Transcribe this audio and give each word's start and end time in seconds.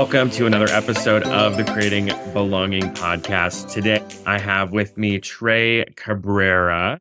Welcome 0.00 0.30
to 0.30 0.46
another 0.46 0.68
episode 0.70 1.24
of 1.24 1.58
the 1.58 1.64
Creating 1.64 2.06
Belonging 2.32 2.84
podcast. 2.94 3.70
Today, 3.70 4.02
I 4.24 4.38
have 4.38 4.72
with 4.72 4.96
me 4.96 5.18
Tre 5.18 5.84
Cabrera. 5.94 6.98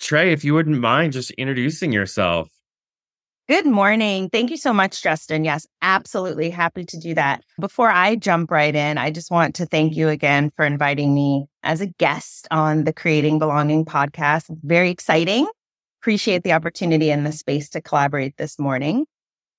Tre, 0.00 0.32
if 0.32 0.42
you 0.42 0.54
wouldn't 0.54 0.80
mind 0.80 1.12
just 1.12 1.30
introducing 1.32 1.92
yourself. 1.92 2.48
Good 3.50 3.66
morning. 3.66 4.30
Thank 4.30 4.50
you 4.50 4.56
so 4.56 4.72
much, 4.72 5.02
Justin. 5.02 5.44
Yes, 5.44 5.66
absolutely 5.82 6.48
happy 6.48 6.86
to 6.86 6.98
do 6.98 7.14
that. 7.16 7.42
Before 7.60 7.90
I 7.90 8.16
jump 8.16 8.50
right 8.50 8.74
in, 8.74 8.96
I 8.96 9.10
just 9.10 9.30
want 9.30 9.56
to 9.56 9.66
thank 9.66 9.94
you 9.94 10.08
again 10.08 10.50
for 10.56 10.64
inviting 10.64 11.14
me 11.14 11.44
as 11.62 11.82
a 11.82 11.86
guest 11.86 12.48
on 12.50 12.84
the 12.84 12.94
Creating 12.94 13.40
Belonging 13.40 13.84
podcast. 13.84 14.44
Very 14.62 14.88
exciting. 14.88 15.46
Appreciate 16.00 16.44
the 16.44 16.54
opportunity 16.54 17.10
and 17.10 17.26
the 17.26 17.32
space 17.32 17.68
to 17.68 17.82
collaborate 17.82 18.38
this 18.38 18.58
morning. 18.58 19.04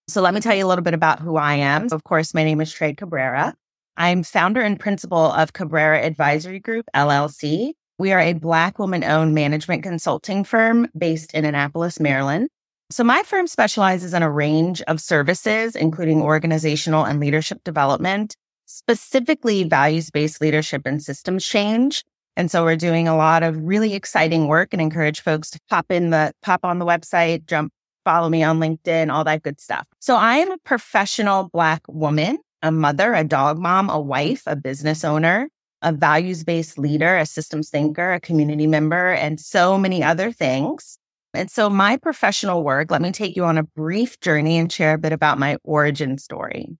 So 0.10 0.22
let 0.22 0.34
me 0.34 0.42
tell 0.42 0.54
you 0.54 0.66
a 0.66 0.68
little 0.68 0.84
bit 0.84 0.94
about 0.94 1.20
who 1.20 1.38
I 1.38 1.56
am. 1.56 1.88
Of 1.92 2.04
course, 2.04 2.34
my 2.34 2.44
name 2.44 2.60
is 2.60 2.72
Tre 2.72 2.94
Cabrera. 2.94 3.56
I'm 3.96 4.24
founder 4.24 4.60
and 4.62 4.78
principal 4.78 5.32
of 5.32 5.54
Cabrera 5.54 6.02
Advisory 6.02 6.60
Group, 6.60 6.86
LLC. 6.94 7.72
We 7.98 8.12
are 8.12 8.20
a 8.20 8.34
Black 8.34 8.80
woman 8.80 9.04
owned 9.06 9.34
management 9.34 9.82
consulting 9.82 10.44
firm 10.44 10.90
based 10.98 11.34
in 11.34 11.46
Annapolis, 11.46 12.02
Maryland. 12.02 12.50
So 12.92 13.04
my 13.06 13.24
firm 13.24 13.48
specializes 13.48 14.14
in 14.14 14.24
a 14.24 14.30
range 14.30 14.82
of 14.84 15.00
services, 15.00 15.76
including 15.76 16.22
organizational 16.22 17.06
and 17.06 17.22
leadership 17.22 17.64
development, 17.64 18.36
specifically 18.66 19.64
values 19.64 20.10
based 20.10 20.42
leadership 20.42 20.82
and 20.86 21.02
systems 21.02 21.46
change. 21.46 22.04
And 22.36 22.52
so 22.52 22.66
we're 22.66 22.76
doing 22.76 23.08
a 23.08 23.16
lot 23.16 23.42
of 23.42 23.58
really 23.58 23.94
exciting 23.94 24.48
work 24.48 24.74
and 24.74 24.82
encourage 24.82 25.22
folks 25.22 25.50
to 25.52 25.60
pop 25.70 25.86
in 25.92 26.10
the 26.10 26.34
pop 26.42 26.66
on 26.66 26.80
the 26.80 26.86
website, 26.86 27.46
jump 27.46 27.72
follow 28.04 28.30
me 28.30 28.44
on 28.44 28.60
LinkedIn, 28.60 29.12
all 29.12 29.24
that 29.24 29.44
good 29.44 29.60
stuff. 29.60 29.86
So 30.00 30.16
I 30.16 30.38
am 30.38 30.52
a 30.52 30.58
professional 30.60 31.50
Black 31.50 31.82
woman, 31.88 32.38
a 32.62 32.72
mother, 32.72 33.14
a 33.14 33.24
dog 33.24 33.60
mom, 33.60 33.90
a 33.90 34.00
wife, 34.00 34.44
a 34.46 34.56
business 34.56 35.04
owner, 35.04 35.50
a 35.82 35.92
values 35.92 36.44
based 36.44 36.78
leader, 36.78 37.18
a 37.18 37.26
systems 37.26 37.70
thinker, 37.70 38.14
a 38.14 38.20
community 38.20 38.68
member, 38.68 39.10
and 39.10 39.40
so 39.40 39.78
many 39.78 40.04
other 40.04 40.32
things. 40.32 40.98
And 41.34 41.50
so 41.50 41.70
my 41.70 41.98
professional 41.98 42.64
work, 42.64 42.92
let 42.92 43.02
me 43.02 43.12
take 43.12 43.36
you 43.36 43.44
on 43.44 43.58
a 43.58 43.64
brief 43.64 44.20
journey 44.20 44.58
and 44.58 44.72
share 44.72 44.94
a 44.94 45.00
bit 45.00 45.12
about 45.12 45.40
my 45.40 45.58
origin 45.64 46.18
story. 46.18 46.78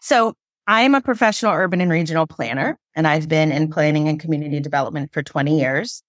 So 0.00 0.34
I 0.66 0.82
am 0.82 0.94
a 0.94 1.00
professional 1.00 1.52
urban 1.52 1.80
and 1.80 1.90
regional 1.90 2.26
planner, 2.26 2.78
and 2.94 3.06
I've 3.06 3.28
been 3.28 3.50
in 3.50 3.70
planning 3.70 4.08
and 4.08 4.20
community 4.20 4.60
development 4.60 5.12
for 5.12 5.22
20 5.22 5.58
years. 5.58 6.02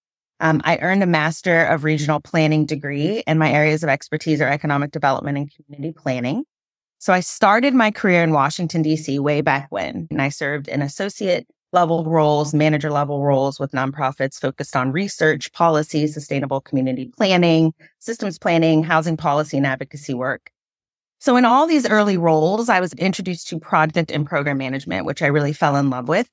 Um, 0.44 0.60
I 0.66 0.76
earned 0.82 1.02
a 1.02 1.06
Master 1.06 1.64
of 1.64 1.84
Regional 1.84 2.20
Planning 2.20 2.66
degree, 2.66 3.22
and 3.26 3.38
my 3.38 3.50
areas 3.50 3.82
of 3.82 3.88
expertise 3.88 4.42
are 4.42 4.48
economic 4.48 4.90
development 4.90 5.38
and 5.38 5.50
community 5.50 5.94
planning. 5.96 6.44
So 6.98 7.14
I 7.14 7.20
started 7.20 7.72
my 7.72 7.90
career 7.90 8.22
in 8.22 8.32
Washington, 8.32 8.82
D.C. 8.82 9.18
way 9.20 9.40
back 9.40 9.68
when, 9.70 10.06
and 10.10 10.20
I 10.20 10.28
served 10.28 10.68
in 10.68 10.82
associate 10.82 11.46
level 11.72 12.04
roles, 12.04 12.52
manager 12.52 12.90
level 12.90 13.24
roles 13.24 13.58
with 13.58 13.72
nonprofits 13.72 14.38
focused 14.38 14.76
on 14.76 14.92
research, 14.92 15.50
policy, 15.54 16.06
sustainable 16.06 16.60
community 16.60 17.10
planning, 17.16 17.72
systems 17.98 18.38
planning, 18.38 18.84
housing 18.84 19.16
policy, 19.16 19.56
and 19.56 19.66
advocacy 19.66 20.12
work. 20.12 20.50
So 21.20 21.38
in 21.38 21.46
all 21.46 21.66
these 21.66 21.88
early 21.88 22.18
roles, 22.18 22.68
I 22.68 22.80
was 22.80 22.92
introduced 22.92 23.48
to 23.48 23.58
project 23.58 24.10
and 24.10 24.26
program 24.26 24.58
management, 24.58 25.06
which 25.06 25.22
I 25.22 25.28
really 25.28 25.54
fell 25.54 25.76
in 25.76 25.88
love 25.88 26.06
with 26.06 26.28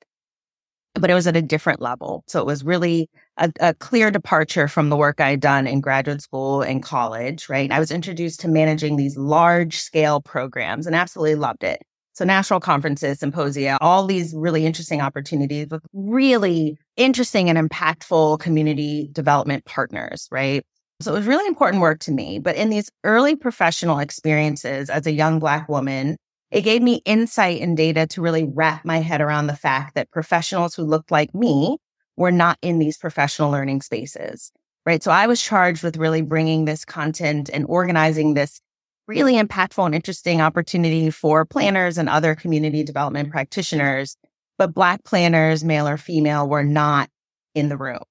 but 0.94 1.10
it 1.10 1.14
was 1.14 1.26
at 1.26 1.36
a 1.36 1.42
different 1.42 1.80
level. 1.80 2.22
So 2.26 2.40
it 2.40 2.46
was 2.46 2.64
really 2.64 3.08
a, 3.38 3.50
a, 3.60 3.74
clear 3.74 4.10
departure 4.10 4.68
from 4.68 4.90
the 4.90 4.96
work 4.96 5.20
I 5.20 5.30
had 5.30 5.40
done 5.40 5.66
in 5.66 5.80
graduate 5.80 6.20
school 6.20 6.60
and 6.60 6.82
college, 6.82 7.48
right? 7.48 7.70
I 7.70 7.78
was 7.78 7.90
introduced 7.90 8.40
to 8.40 8.48
managing 8.48 8.96
these 8.96 9.16
large 9.16 9.78
scale 9.78 10.20
programs 10.20 10.86
and 10.86 10.94
absolutely 10.94 11.36
loved 11.36 11.64
it. 11.64 11.82
So 12.14 12.26
national 12.26 12.60
conferences, 12.60 13.20
symposia, 13.20 13.78
all 13.80 14.06
these 14.06 14.34
really 14.36 14.66
interesting 14.66 15.00
opportunities 15.00 15.68
with 15.70 15.82
really 15.94 16.76
interesting 16.96 17.48
and 17.48 17.58
impactful 17.58 18.38
community 18.40 19.08
development 19.12 19.64
partners, 19.64 20.28
right? 20.30 20.62
So 21.00 21.14
it 21.14 21.18
was 21.18 21.26
really 21.26 21.46
important 21.46 21.80
work 21.80 22.00
to 22.00 22.12
me. 22.12 22.38
But 22.38 22.56
in 22.56 22.68
these 22.68 22.90
early 23.02 23.34
professional 23.34 23.98
experiences 23.98 24.90
as 24.90 25.06
a 25.06 25.12
young 25.12 25.38
Black 25.38 25.70
woman, 25.70 26.18
it 26.52 26.62
gave 26.62 26.82
me 26.82 27.00
insight 27.06 27.62
and 27.62 27.76
data 27.76 28.06
to 28.08 28.20
really 28.20 28.44
wrap 28.44 28.84
my 28.84 28.98
head 28.98 29.22
around 29.22 29.46
the 29.46 29.56
fact 29.56 29.94
that 29.94 30.10
professionals 30.10 30.74
who 30.74 30.84
looked 30.84 31.10
like 31.10 31.34
me 31.34 31.78
were 32.16 32.30
not 32.30 32.58
in 32.60 32.78
these 32.78 32.98
professional 32.98 33.50
learning 33.50 33.80
spaces. 33.80 34.52
Right. 34.84 35.02
So 35.02 35.10
I 35.10 35.26
was 35.26 35.42
charged 35.42 35.82
with 35.82 35.96
really 35.96 36.20
bringing 36.20 36.66
this 36.66 36.84
content 36.84 37.48
and 37.52 37.64
organizing 37.68 38.34
this 38.34 38.60
really 39.08 39.34
impactful 39.34 39.86
and 39.86 39.94
interesting 39.94 40.40
opportunity 40.40 41.08
for 41.10 41.46
planners 41.46 41.96
and 41.96 42.08
other 42.08 42.34
community 42.34 42.84
development 42.84 43.30
practitioners. 43.30 44.16
But 44.58 44.74
Black 44.74 45.04
planners, 45.04 45.64
male 45.64 45.88
or 45.88 45.96
female, 45.96 46.48
were 46.48 46.64
not 46.64 47.08
in 47.54 47.68
the 47.70 47.76
room. 47.78 48.02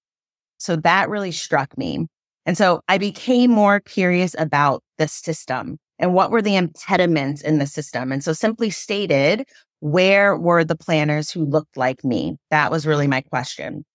So 0.58 0.76
that 0.78 1.10
really 1.10 1.32
struck 1.32 1.78
me. 1.78 2.08
And 2.46 2.58
so 2.58 2.82
I 2.88 2.98
became 2.98 3.52
more 3.52 3.80
curious 3.80 4.36
about 4.38 4.82
the 4.98 5.08
system 5.08 5.78
and 6.02 6.14
what 6.14 6.32
were 6.32 6.42
the 6.42 6.58
impediments 6.58 7.42
in 7.42 7.60
the 7.60 7.68
system. 7.68 8.12
And 8.12 8.24
so 8.24 8.34
simply 8.34 8.72
stated, 8.72 9.48
where 9.80 10.36
were 10.36 10.64
the 10.64 10.76
planners 10.76 11.32
who 11.32 11.46
looked 11.46 11.78
like 11.78 12.04
me? 12.04 12.38
That 12.50 12.72
was 12.72 12.86
really 12.86 13.08
my 13.08 13.22
question. 13.22 13.86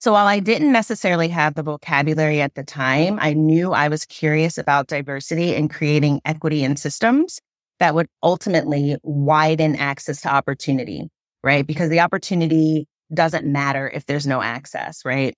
So 0.00 0.12
while 0.12 0.26
I 0.26 0.40
didn't 0.40 0.72
necessarily 0.72 1.28
have 1.28 1.54
the 1.54 1.62
vocabulary 1.62 2.40
at 2.40 2.54
the 2.54 2.64
time, 2.64 3.18
I 3.20 3.34
knew 3.34 3.72
I 3.72 3.88
was 3.88 4.06
curious 4.06 4.56
about 4.56 4.86
diversity 4.86 5.54
and 5.54 5.70
creating 5.70 6.22
equity 6.24 6.64
in 6.64 6.76
systems 6.76 7.38
that 7.80 7.94
would 7.94 8.08
ultimately 8.22 8.96
widen 9.02 9.76
access 9.76 10.22
to 10.22 10.32
opportunity, 10.32 11.08
right? 11.44 11.66
Because 11.66 11.90
the 11.90 12.00
opportunity 12.00 12.88
doesn't 13.12 13.44
matter 13.44 13.90
if 13.92 14.06
there's 14.06 14.26
no 14.26 14.40
access, 14.40 15.04
right? 15.04 15.34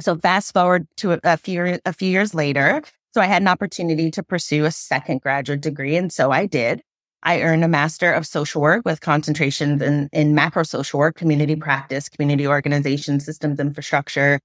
So 0.00 0.16
fast 0.16 0.52
forward 0.52 0.88
to 0.98 1.20
a, 1.22 1.36
few 1.36 1.78
a 1.84 1.92
few 1.92 2.10
years 2.10 2.34
later, 2.34 2.82
so 3.12 3.20
I 3.20 3.26
had 3.26 3.42
an 3.42 3.48
opportunity 3.48 4.10
to 4.12 4.22
pursue 4.22 4.64
a 4.64 4.70
second 4.70 5.20
graduate 5.20 5.60
degree. 5.60 5.96
And 5.96 6.12
so 6.12 6.30
I 6.30 6.46
did. 6.46 6.82
I 7.22 7.42
earned 7.42 7.64
a 7.64 7.68
master 7.68 8.12
of 8.12 8.26
social 8.26 8.62
work 8.62 8.84
with 8.84 9.00
concentrations 9.00 9.82
in, 9.82 10.08
in 10.12 10.34
macro 10.34 10.62
social 10.62 10.98
work, 11.00 11.16
community 11.16 11.56
practice, 11.56 12.08
community 12.08 12.46
organization, 12.46 13.20
systems 13.20 13.60
infrastructure, 13.60 14.40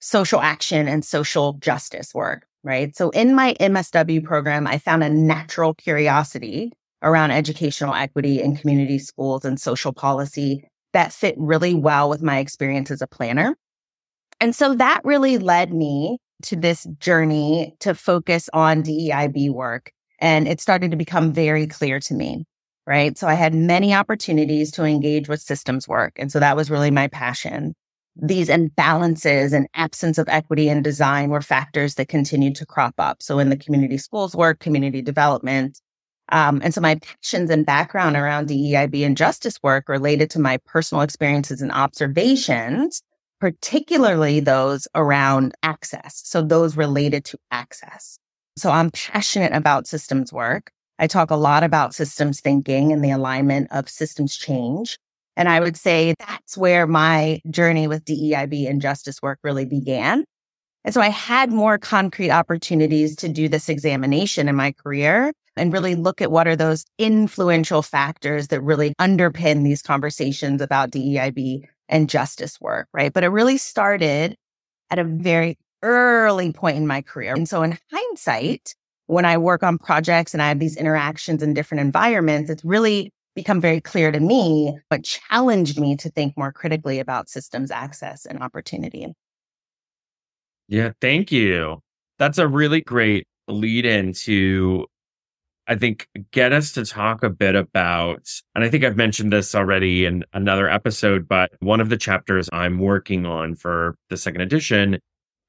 social 0.00 0.40
action, 0.40 0.86
and 0.86 1.04
social 1.04 1.54
justice 1.54 2.14
work. 2.14 2.46
Right. 2.62 2.94
So 2.94 3.08
in 3.10 3.34
my 3.34 3.54
MSW 3.58 4.22
program, 4.22 4.66
I 4.66 4.76
found 4.76 5.02
a 5.02 5.08
natural 5.08 5.72
curiosity 5.72 6.72
around 7.02 7.30
educational 7.30 7.94
equity 7.94 8.42
in 8.42 8.54
community 8.54 8.98
schools 8.98 9.46
and 9.46 9.58
social 9.58 9.94
policy 9.94 10.68
that 10.92 11.12
fit 11.12 11.34
really 11.38 11.72
well 11.72 12.10
with 12.10 12.20
my 12.20 12.38
experience 12.38 12.90
as 12.90 13.00
a 13.00 13.06
planner. 13.06 13.56
And 14.40 14.54
so 14.54 14.74
that 14.74 15.00
really 15.04 15.38
led 15.38 15.72
me 15.72 16.18
to 16.42 16.56
this 16.56 16.86
journey 16.98 17.74
to 17.80 17.94
focus 17.94 18.48
on 18.52 18.82
DEIB 18.82 19.50
work. 19.50 19.92
And 20.20 20.46
it 20.46 20.60
started 20.60 20.90
to 20.90 20.96
become 20.96 21.32
very 21.32 21.66
clear 21.66 22.00
to 22.00 22.14
me, 22.14 22.44
right? 22.86 23.16
So 23.16 23.26
I 23.26 23.34
had 23.34 23.54
many 23.54 23.94
opportunities 23.94 24.70
to 24.72 24.84
engage 24.84 25.28
with 25.28 25.40
systems 25.40 25.88
work. 25.88 26.12
And 26.16 26.30
so 26.30 26.40
that 26.40 26.56
was 26.56 26.70
really 26.70 26.90
my 26.90 27.08
passion. 27.08 27.74
These 28.16 28.48
imbalances 28.48 29.52
and 29.52 29.66
absence 29.74 30.18
of 30.18 30.28
equity 30.28 30.68
in 30.68 30.82
design 30.82 31.30
were 31.30 31.40
factors 31.40 31.94
that 31.94 32.08
continued 32.08 32.54
to 32.56 32.66
crop 32.66 32.94
up. 32.98 33.22
So 33.22 33.38
in 33.38 33.48
the 33.48 33.56
community 33.56 33.98
schools 33.98 34.36
work, 34.36 34.60
community 34.60 35.00
development, 35.00 35.80
um, 36.32 36.60
and 36.62 36.72
so 36.72 36.80
my 36.80 36.96
passions 36.96 37.50
and 37.50 37.66
background 37.66 38.16
around 38.16 38.48
DEIB 38.48 39.04
and 39.04 39.16
justice 39.16 39.58
work 39.62 39.88
related 39.88 40.30
to 40.30 40.38
my 40.38 40.58
personal 40.64 41.02
experiences 41.02 41.60
and 41.60 41.72
observations 41.72 43.02
particularly 43.40 44.40
those 44.40 44.86
around 44.94 45.54
access. 45.62 46.22
So 46.24 46.42
those 46.42 46.76
related 46.76 47.24
to 47.26 47.38
access. 47.50 48.18
So 48.56 48.70
I'm 48.70 48.90
passionate 48.90 49.52
about 49.52 49.86
systems 49.86 50.32
work. 50.32 50.70
I 50.98 51.06
talk 51.06 51.30
a 51.30 51.36
lot 51.36 51.62
about 51.62 51.94
systems 51.94 52.40
thinking 52.40 52.92
and 52.92 53.02
the 53.02 53.10
alignment 53.10 53.68
of 53.70 53.88
systems 53.88 54.36
change. 54.36 54.98
And 55.36 55.48
I 55.48 55.60
would 55.60 55.76
say 55.76 56.14
that's 56.18 56.58
where 56.58 56.86
my 56.86 57.40
journey 57.48 57.88
with 57.88 58.04
DEIB 58.04 58.68
and 58.68 58.82
justice 58.82 59.22
work 59.22 59.38
really 59.42 59.64
began. 59.64 60.24
And 60.84 60.92
so 60.92 61.00
I 61.00 61.08
had 61.08 61.50
more 61.50 61.78
concrete 61.78 62.30
opportunities 62.30 63.16
to 63.16 63.28
do 63.28 63.48
this 63.48 63.68
examination 63.68 64.48
in 64.48 64.56
my 64.56 64.72
career 64.72 65.32
and 65.56 65.72
really 65.72 65.94
look 65.94 66.20
at 66.20 66.30
what 66.30 66.46
are 66.46 66.56
those 66.56 66.84
influential 66.98 67.82
factors 67.82 68.48
that 68.48 68.60
really 68.60 68.94
underpin 69.00 69.62
these 69.62 69.82
conversations 69.82 70.60
about 70.60 70.90
DEIB 70.90 71.64
and 71.90 72.08
justice 72.08 72.58
work, 72.60 72.88
right? 72.94 73.12
But 73.12 73.24
it 73.24 73.28
really 73.28 73.58
started 73.58 74.36
at 74.90 74.98
a 74.98 75.04
very 75.04 75.58
early 75.82 76.52
point 76.52 76.76
in 76.76 76.86
my 76.86 77.02
career. 77.02 77.34
And 77.34 77.48
so 77.48 77.62
in 77.62 77.76
hindsight, 77.92 78.74
when 79.06 79.24
I 79.24 79.36
work 79.36 79.62
on 79.62 79.76
projects 79.76 80.32
and 80.32 80.42
I 80.42 80.48
have 80.48 80.60
these 80.60 80.76
interactions 80.76 81.42
in 81.42 81.52
different 81.52 81.80
environments, 81.80 82.48
it's 82.48 82.64
really 82.64 83.12
become 83.34 83.60
very 83.60 83.80
clear 83.80 84.12
to 84.12 84.20
me 84.20 84.78
what 84.88 85.04
challenged 85.04 85.78
me 85.78 85.96
to 85.96 86.10
think 86.10 86.36
more 86.36 86.52
critically 86.52 86.98
about 86.98 87.28
systems 87.28 87.70
access 87.70 88.24
and 88.24 88.42
opportunity. 88.42 89.12
Yeah, 90.68 90.92
thank 91.00 91.32
you. 91.32 91.80
That's 92.18 92.38
a 92.38 92.46
really 92.46 92.80
great 92.80 93.26
lead 93.48 93.84
into 93.84 94.86
I 95.70 95.76
think, 95.76 96.08
get 96.32 96.52
us 96.52 96.72
to 96.72 96.84
talk 96.84 97.22
a 97.22 97.30
bit 97.30 97.54
about, 97.54 98.28
and 98.56 98.64
I 98.64 98.68
think 98.68 98.82
I've 98.82 98.96
mentioned 98.96 99.32
this 99.32 99.54
already 99.54 100.04
in 100.04 100.24
another 100.32 100.68
episode, 100.68 101.28
but 101.28 101.52
one 101.60 101.80
of 101.80 101.90
the 101.90 101.96
chapters 101.96 102.48
I'm 102.52 102.80
working 102.80 103.24
on 103.24 103.54
for 103.54 103.96
the 104.08 104.16
second 104.16 104.40
edition 104.40 104.98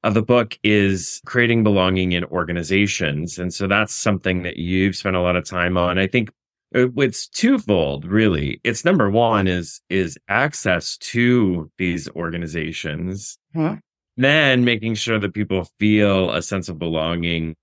of 0.03 0.13
the 0.13 0.21
book 0.21 0.59
is 0.63 1.21
creating 1.25 1.63
belonging 1.63 2.11
in 2.11 2.23
organizations. 2.25 3.39
And 3.39 3.51
so 3.51 3.65
that's 3.65 3.95
something 3.95 4.43
that 4.43 4.57
you've 4.57 4.95
spent 4.95 5.15
a 5.15 5.21
lot 5.21 5.35
of 5.35 5.43
time 5.43 5.75
on. 5.75 5.97
I 5.97 6.05
think 6.05 6.29
uh, 6.75 6.87
it's 6.97 7.27
twofold 7.27 8.05
really 8.05 8.61
it's 8.63 8.85
number 8.85 9.09
one 9.09 9.45
is 9.45 9.81
is 9.89 10.17
access 10.29 10.95
to 10.97 11.69
these 11.77 12.07
organizations 12.11 13.37
Hmm. 13.53 13.73
then 14.15 14.63
making 14.63 14.95
sure 14.95 15.19
that 15.19 15.33
people 15.33 15.67
feel 15.79 16.31
a 16.31 16.41
sense 16.41 16.69
of 16.69 16.79
belonging 16.79 17.55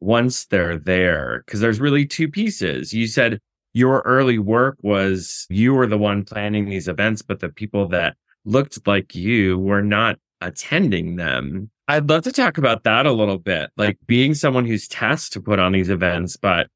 once 0.00 0.46
they're 0.46 0.78
there 0.78 1.42
because 1.46 1.60
there's 1.60 1.80
really 1.80 2.06
two 2.06 2.28
pieces 2.28 2.92
you 2.94 3.06
said 3.06 3.38
your 3.74 4.00
early 4.04 4.38
work 4.38 4.76
was 4.82 5.46
you 5.50 5.74
were 5.74 5.86
the 5.86 5.98
one 5.98 6.24
planning 6.24 6.66
these 6.68 6.88
events 6.88 7.22
but 7.22 7.40
the 7.40 7.48
people 7.48 7.88
that 7.88 8.16
looked 8.44 8.86
like 8.86 9.14
you 9.14 9.58
were 9.58 9.82
not 9.82 10.16
attending 10.40 11.16
them 11.16 11.68
i'd 11.88 12.08
love 12.08 12.22
to 12.22 12.32
talk 12.32 12.58
about 12.58 12.84
that 12.84 13.06
a 13.06 13.12
little 13.12 13.38
bit 13.38 13.70
like 13.76 13.98
being 14.06 14.34
someone 14.34 14.64
who's 14.64 14.86
tasked 14.88 15.32
to 15.32 15.40
put 15.40 15.58
on 15.58 15.72
these 15.72 15.90
events 15.90 16.36
but 16.36 16.68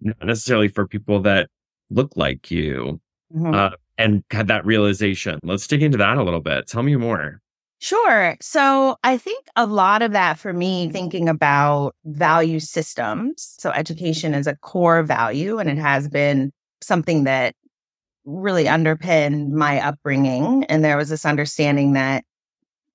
not 0.00 0.24
necessarily 0.24 0.68
for 0.68 0.86
people 0.86 1.20
that 1.20 1.48
look 1.90 2.12
like 2.16 2.50
you 2.50 3.00
Mhm. 3.34 3.54
uh, 3.54 3.70
and 3.98 4.22
had 4.30 4.46
that 4.48 4.64
realization. 4.64 5.40
Let's 5.42 5.66
dig 5.66 5.82
into 5.82 5.98
that 5.98 6.16
a 6.16 6.22
little 6.22 6.40
bit. 6.40 6.68
Tell 6.68 6.82
me 6.84 6.94
more. 6.94 7.40
Sure. 7.78 8.36
So 8.40 8.96
I 9.04 9.18
think 9.18 9.46
a 9.54 9.66
lot 9.66 10.02
of 10.02 10.12
that 10.12 10.38
for 10.38 10.52
me, 10.52 10.88
thinking 10.90 11.28
about 11.28 11.94
value 12.04 12.58
systems. 12.58 13.54
So 13.58 13.70
education 13.70 14.34
is 14.34 14.46
a 14.46 14.56
core 14.56 15.02
value 15.02 15.58
and 15.58 15.68
it 15.68 15.78
has 15.78 16.08
been 16.08 16.52
something 16.80 17.24
that 17.24 17.54
really 18.24 18.68
underpinned 18.68 19.52
my 19.52 19.80
upbringing. 19.80 20.64
And 20.64 20.84
there 20.84 20.96
was 20.96 21.10
this 21.10 21.26
understanding 21.26 21.94
that 21.94 22.24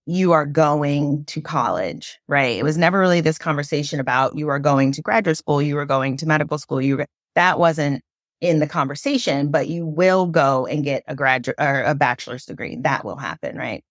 you 0.05 0.31
are 0.33 0.45
going 0.45 1.25
to 1.25 1.41
college, 1.41 2.19
right? 2.27 2.57
It 2.57 2.63
was 2.63 2.77
never 2.77 2.99
really 2.99 3.21
this 3.21 3.37
conversation 3.39 3.99
about 3.99 4.37
you 4.37 4.49
are 4.49 4.59
going 4.59 4.91
to 4.93 5.01
graduate 5.01 5.37
school, 5.37 5.61
you 5.61 5.75
were 5.75 5.85
going 5.85 6.17
to 6.17 6.27
medical 6.27 6.57
school, 6.57 6.81
you 6.81 7.05
that 7.35 7.59
wasn't 7.59 8.03
in 8.41 8.59
the 8.59 8.67
conversation, 8.67 9.51
but 9.51 9.69
you 9.69 9.85
will 9.85 10.27
go 10.27 10.65
and 10.67 10.83
get 10.83 11.03
a 11.07 11.15
graduate 11.15 11.55
or 11.59 11.83
a 11.83 11.95
bachelor's 11.95 12.45
degree. 12.45 12.77
That 12.81 13.05
will 13.05 13.17
happen, 13.17 13.57
right? 13.57 13.83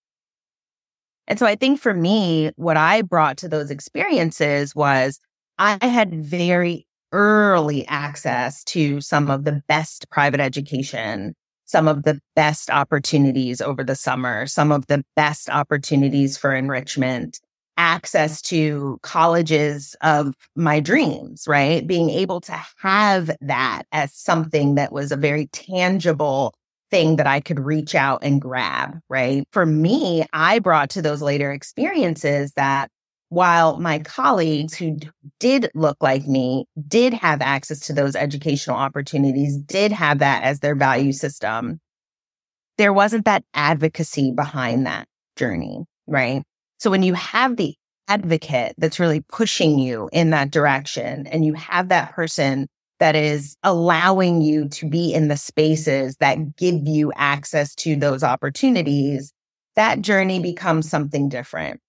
And 1.31 1.39
so 1.39 1.45
I 1.45 1.55
think 1.55 1.79
for 1.79 1.93
me, 1.93 2.51
what 2.57 2.75
I 2.75 3.03
brought 3.03 3.37
to 3.37 3.47
those 3.47 3.71
experiences 3.71 4.75
was 4.75 5.17
I 5.57 5.77
had 5.81 6.13
very 6.13 6.85
early 7.13 7.87
access 7.87 8.65
to 8.65 8.99
some 8.99 9.31
of 9.31 9.45
the 9.45 9.63
best 9.69 10.09
private 10.09 10.41
education, 10.41 11.33
some 11.63 11.87
of 11.87 12.03
the 12.03 12.19
best 12.35 12.69
opportunities 12.69 13.61
over 13.61 13.81
the 13.81 13.95
summer, 13.95 14.45
some 14.45 14.73
of 14.73 14.87
the 14.87 15.05
best 15.15 15.49
opportunities 15.49 16.35
for 16.37 16.53
enrichment, 16.53 17.39
access 17.77 18.41
to 18.41 18.99
colleges 19.01 19.95
of 20.01 20.35
my 20.57 20.81
dreams, 20.81 21.45
right? 21.47 21.87
Being 21.87 22.09
able 22.09 22.41
to 22.41 22.61
have 22.81 23.31
that 23.39 23.83
as 23.93 24.13
something 24.13 24.75
that 24.75 24.91
was 24.91 25.13
a 25.13 25.15
very 25.15 25.47
tangible 25.53 26.53
thing 26.91 27.15
that 27.15 27.27
I 27.27 27.39
could 27.39 27.59
reach 27.59 27.95
out 27.95 28.23
and 28.23 28.41
grab, 28.41 28.99
right? 29.09 29.43
For 29.51 29.65
me, 29.65 30.25
I 30.33 30.59
brought 30.59 30.89
to 30.91 31.01
those 31.01 31.21
later 31.21 31.51
experiences 31.51 32.53
that 32.53 32.89
while 33.29 33.79
my 33.79 33.99
colleagues 33.99 34.75
who 34.75 34.97
did 35.39 35.71
look 35.73 35.95
like 36.01 36.27
me 36.27 36.65
did 36.87 37.13
have 37.13 37.41
access 37.41 37.79
to 37.79 37.93
those 37.93 38.15
educational 38.15 38.75
opportunities, 38.75 39.57
did 39.57 39.93
have 39.93 40.19
that 40.19 40.43
as 40.43 40.59
their 40.59 40.75
value 40.75 41.13
system, 41.13 41.79
there 42.77 42.91
wasn't 42.91 43.23
that 43.25 43.45
advocacy 43.53 44.33
behind 44.33 44.85
that 44.85 45.07
journey, 45.37 45.85
right? 46.07 46.43
So 46.77 46.91
when 46.91 47.03
you 47.03 47.13
have 47.13 47.55
the 47.55 47.73
advocate 48.09 48.75
that's 48.77 48.99
really 48.99 49.21
pushing 49.31 49.79
you 49.79 50.09
in 50.11 50.31
that 50.31 50.51
direction 50.51 51.25
and 51.27 51.45
you 51.45 51.53
have 51.53 51.87
that 51.87 52.11
person 52.11 52.67
that 53.01 53.15
is 53.15 53.57
allowing 53.63 54.41
you 54.41 54.69
to 54.69 54.87
be 54.87 55.11
in 55.11 55.27
the 55.27 55.35
spaces 55.35 56.15
that 56.17 56.55
give 56.55 56.87
you 56.87 57.11
access 57.15 57.73
to 57.73 57.95
those 57.95 58.23
opportunities, 58.23 59.33
that 59.75 60.01
journey 60.01 60.39
becomes 60.39 60.87
something 60.87 61.27
different. 61.27 61.81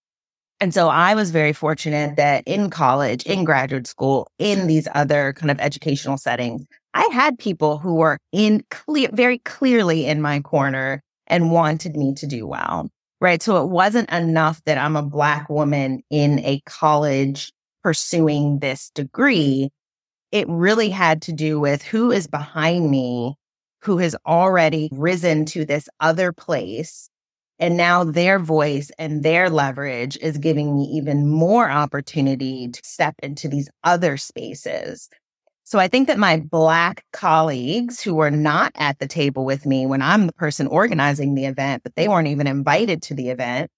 And 0.59 0.73
so 0.73 0.89
I 0.89 1.15
was 1.15 1.31
very 1.31 1.53
fortunate 1.53 2.17
that 2.17 2.45
in 2.47 2.71
college, 2.71 3.27
in 3.27 3.45
graduate 3.45 3.87
school, 3.87 4.27
in 4.39 4.67
these 4.69 4.89
other 4.95 5.35
kind 5.35 5.51
of 5.51 5.61
educational 5.61 6.17
settings, 6.17 6.65
I 6.95 7.07
had 7.13 7.39
people 7.39 7.77
who 7.77 7.97
were 7.97 8.17
in 8.33 8.65
clear, 8.71 9.11
very 9.13 9.39
clearly 9.39 10.07
in 10.07 10.23
my 10.23 10.41
corner 10.41 11.03
and 11.27 11.51
wanted 11.51 11.95
me 11.95 12.15
to 12.15 12.27
do 12.27 12.47
well. 12.47 12.89
Right. 13.21 13.43
So 13.43 13.63
it 13.63 13.69
wasn't 13.69 14.09
enough 14.11 14.63
that 14.65 14.79
I'm 14.79 14.97
a 14.97 15.03
Black 15.03 15.51
woman 15.51 16.01
in 16.09 16.39
a 16.39 16.63
college 16.65 17.53
pursuing 17.83 18.61
this 18.61 18.91
degree. 18.95 19.69
It 20.33 20.49
really 20.49 20.89
had 20.89 21.23
to 21.23 21.33
do 21.33 21.61
with 21.61 21.83
who 21.83 22.11
is 22.11 22.27
behind 22.27 22.91
me, 22.91 23.37
who 23.83 23.99
has 23.99 24.17
already 24.27 24.89
risen 24.91 25.45
to 25.47 25.65
this 25.65 25.89
other 26.01 26.33
place. 26.33 27.11
And 27.59 27.77
now 27.77 28.03
their 28.03 28.39
voice 28.39 28.91
and 28.99 29.23
their 29.23 29.51
leverage 29.51 30.17
is 30.21 30.39
giving 30.39 30.75
me 30.75 30.85
even 30.95 31.29
more 31.29 31.71
opportunity 31.71 32.69
to 32.69 32.81
step 32.83 33.15
into 33.23 33.47
these 33.47 33.69
other 33.85 34.17
spaces. 34.17 35.09
So 35.65 35.79
I 35.79 35.87
think 35.87 36.09
that 36.09 36.19
my 36.19 36.39
Black 36.39 37.05
colleagues 37.13 38.01
who 38.01 38.15
were 38.15 38.31
not 38.31 38.73
at 38.75 38.99
the 38.99 39.07
table 39.07 39.45
with 39.45 39.65
me 39.65 39.87
when 39.87 40.03
I'm 40.03 40.27
the 40.27 40.33
person 40.33 40.67
organizing 40.67 41.35
the 41.35 41.47
event, 41.47 41.83
but 41.83 41.95
they 41.95 42.09
weren't 42.09 42.29
even 42.29 42.47
invited 42.47 43.03
to 43.03 43.15
the 43.15 43.29
event, 43.29 43.71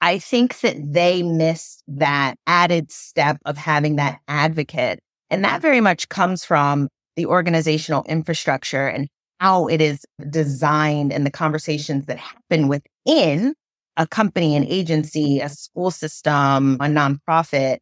I 0.00 0.18
think 0.18 0.60
that 0.60 0.76
they 0.92 1.22
missed 1.22 1.82
that 1.88 2.36
added 2.46 2.90
step 2.90 3.38
of 3.44 3.56
having 3.56 3.96
that 3.96 4.20
advocate. 4.28 5.00
And 5.30 5.44
that 5.44 5.62
very 5.62 5.80
much 5.80 6.08
comes 6.08 6.44
from 6.44 6.88
the 7.16 7.26
organizational 7.26 8.04
infrastructure 8.08 8.86
and 8.86 9.08
how 9.38 9.68
it 9.68 9.80
is 9.80 10.04
designed 10.28 11.12
and 11.12 11.24
the 11.24 11.30
conversations 11.30 12.06
that 12.06 12.18
happen 12.18 12.68
within 12.68 13.54
a 13.96 14.06
company, 14.06 14.56
an 14.56 14.64
agency, 14.66 15.40
a 15.40 15.48
school 15.48 15.90
system, 15.90 16.74
a 16.74 16.86
nonprofit 16.86 17.78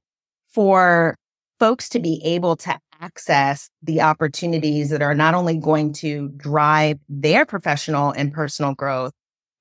for 0.49 1.17
folks 1.59 1.89
to 1.91 1.99
be 1.99 2.21
able 2.25 2.57
to 2.57 2.79
access 3.01 3.71
the 3.83 4.01
opportunities 4.01 4.91
that 4.91 5.03
are 5.03 5.15
not 5.15 5.35
only 5.35 5.57
going 5.57 5.93
to 5.93 6.29
drive 6.37 6.99
their 7.09 7.45
professional 7.45 8.11
and 8.11 8.33
personal 8.33 8.75
growth, 8.75 9.13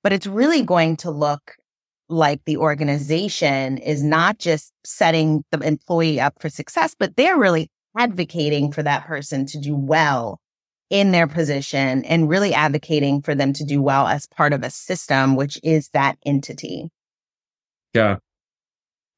but 0.02 0.12
it's 0.12 0.26
really 0.26 0.62
going 0.62 0.96
to 0.96 1.10
look 1.10 1.54
like 2.08 2.40
the 2.46 2.56
organization 2.56 3.78
is 3.78 4.02
not 4.02 4.38
just 4.38 4.72
setting 4.84 5.44
the 5.50 5.58
employee 5.60 6.18
up 6.18 6.34
for 6.40 6.48
success, 6.48 6.94
but 6.98 7.16
they're 7.16 7.36
really 7.36 7.68
advocating 7.96 8.72
for 8.72 8.82
that 8.82 9.06
person 9.06 9.46
to 9.46 9.58
do 9.58 9.74
well 9.74 10.40
in 10.90 11.12
their 11.12 11.26
position 11.26 12.04
and 12.04 12.28
really 12.28 12.54
advocating 12.54 13.20
for 13.20 13.34
them 13.34 13.52
to 13.52 13.64
do 13.64 13.82
well 13.82 14.06
as 14.06 14.26
part 14.26 14.52
of 14.52 14.62
a 14.62 14.70
system, 14.70 15.36
which 15.36 15.58
is 15.62 15.90
that 15.90 16.16
entity. 16.24 16.88
Yeah. 17.94 18.16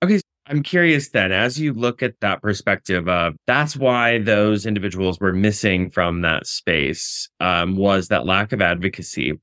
Okay. 0.03 0.21
I'm 0.47 0.63
curious 0.65 1.11
then, 1.11 1.31
as 1.31 1.61
you 1.61 1.73
look 1.73 2.03
at 2.03 2.19
that 2.21 2.43
perspective 2.43 3.09
of 3.09 3.37
that's 3.47 3.77
why 3.77 4.19
those 4.19 4.67
individuals 4.67 5.21
were 5.21 5.33
missing 5.33 5.91
from 5.91 6.23
that 6.23 6.47
space 6.47 7.29
um, 7.39 7.77
was 7.77 8.09
that 8.09 8.27
lack 8.27 8.53
of 8.53 8.61
advocacy. 8.61 9.39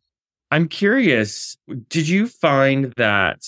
I'm 0.51 0.67
curious, 0.67 1.57
did 1.87 2.09
you 2.09 2.27
find 2.27 2.93
that 2.97 3.41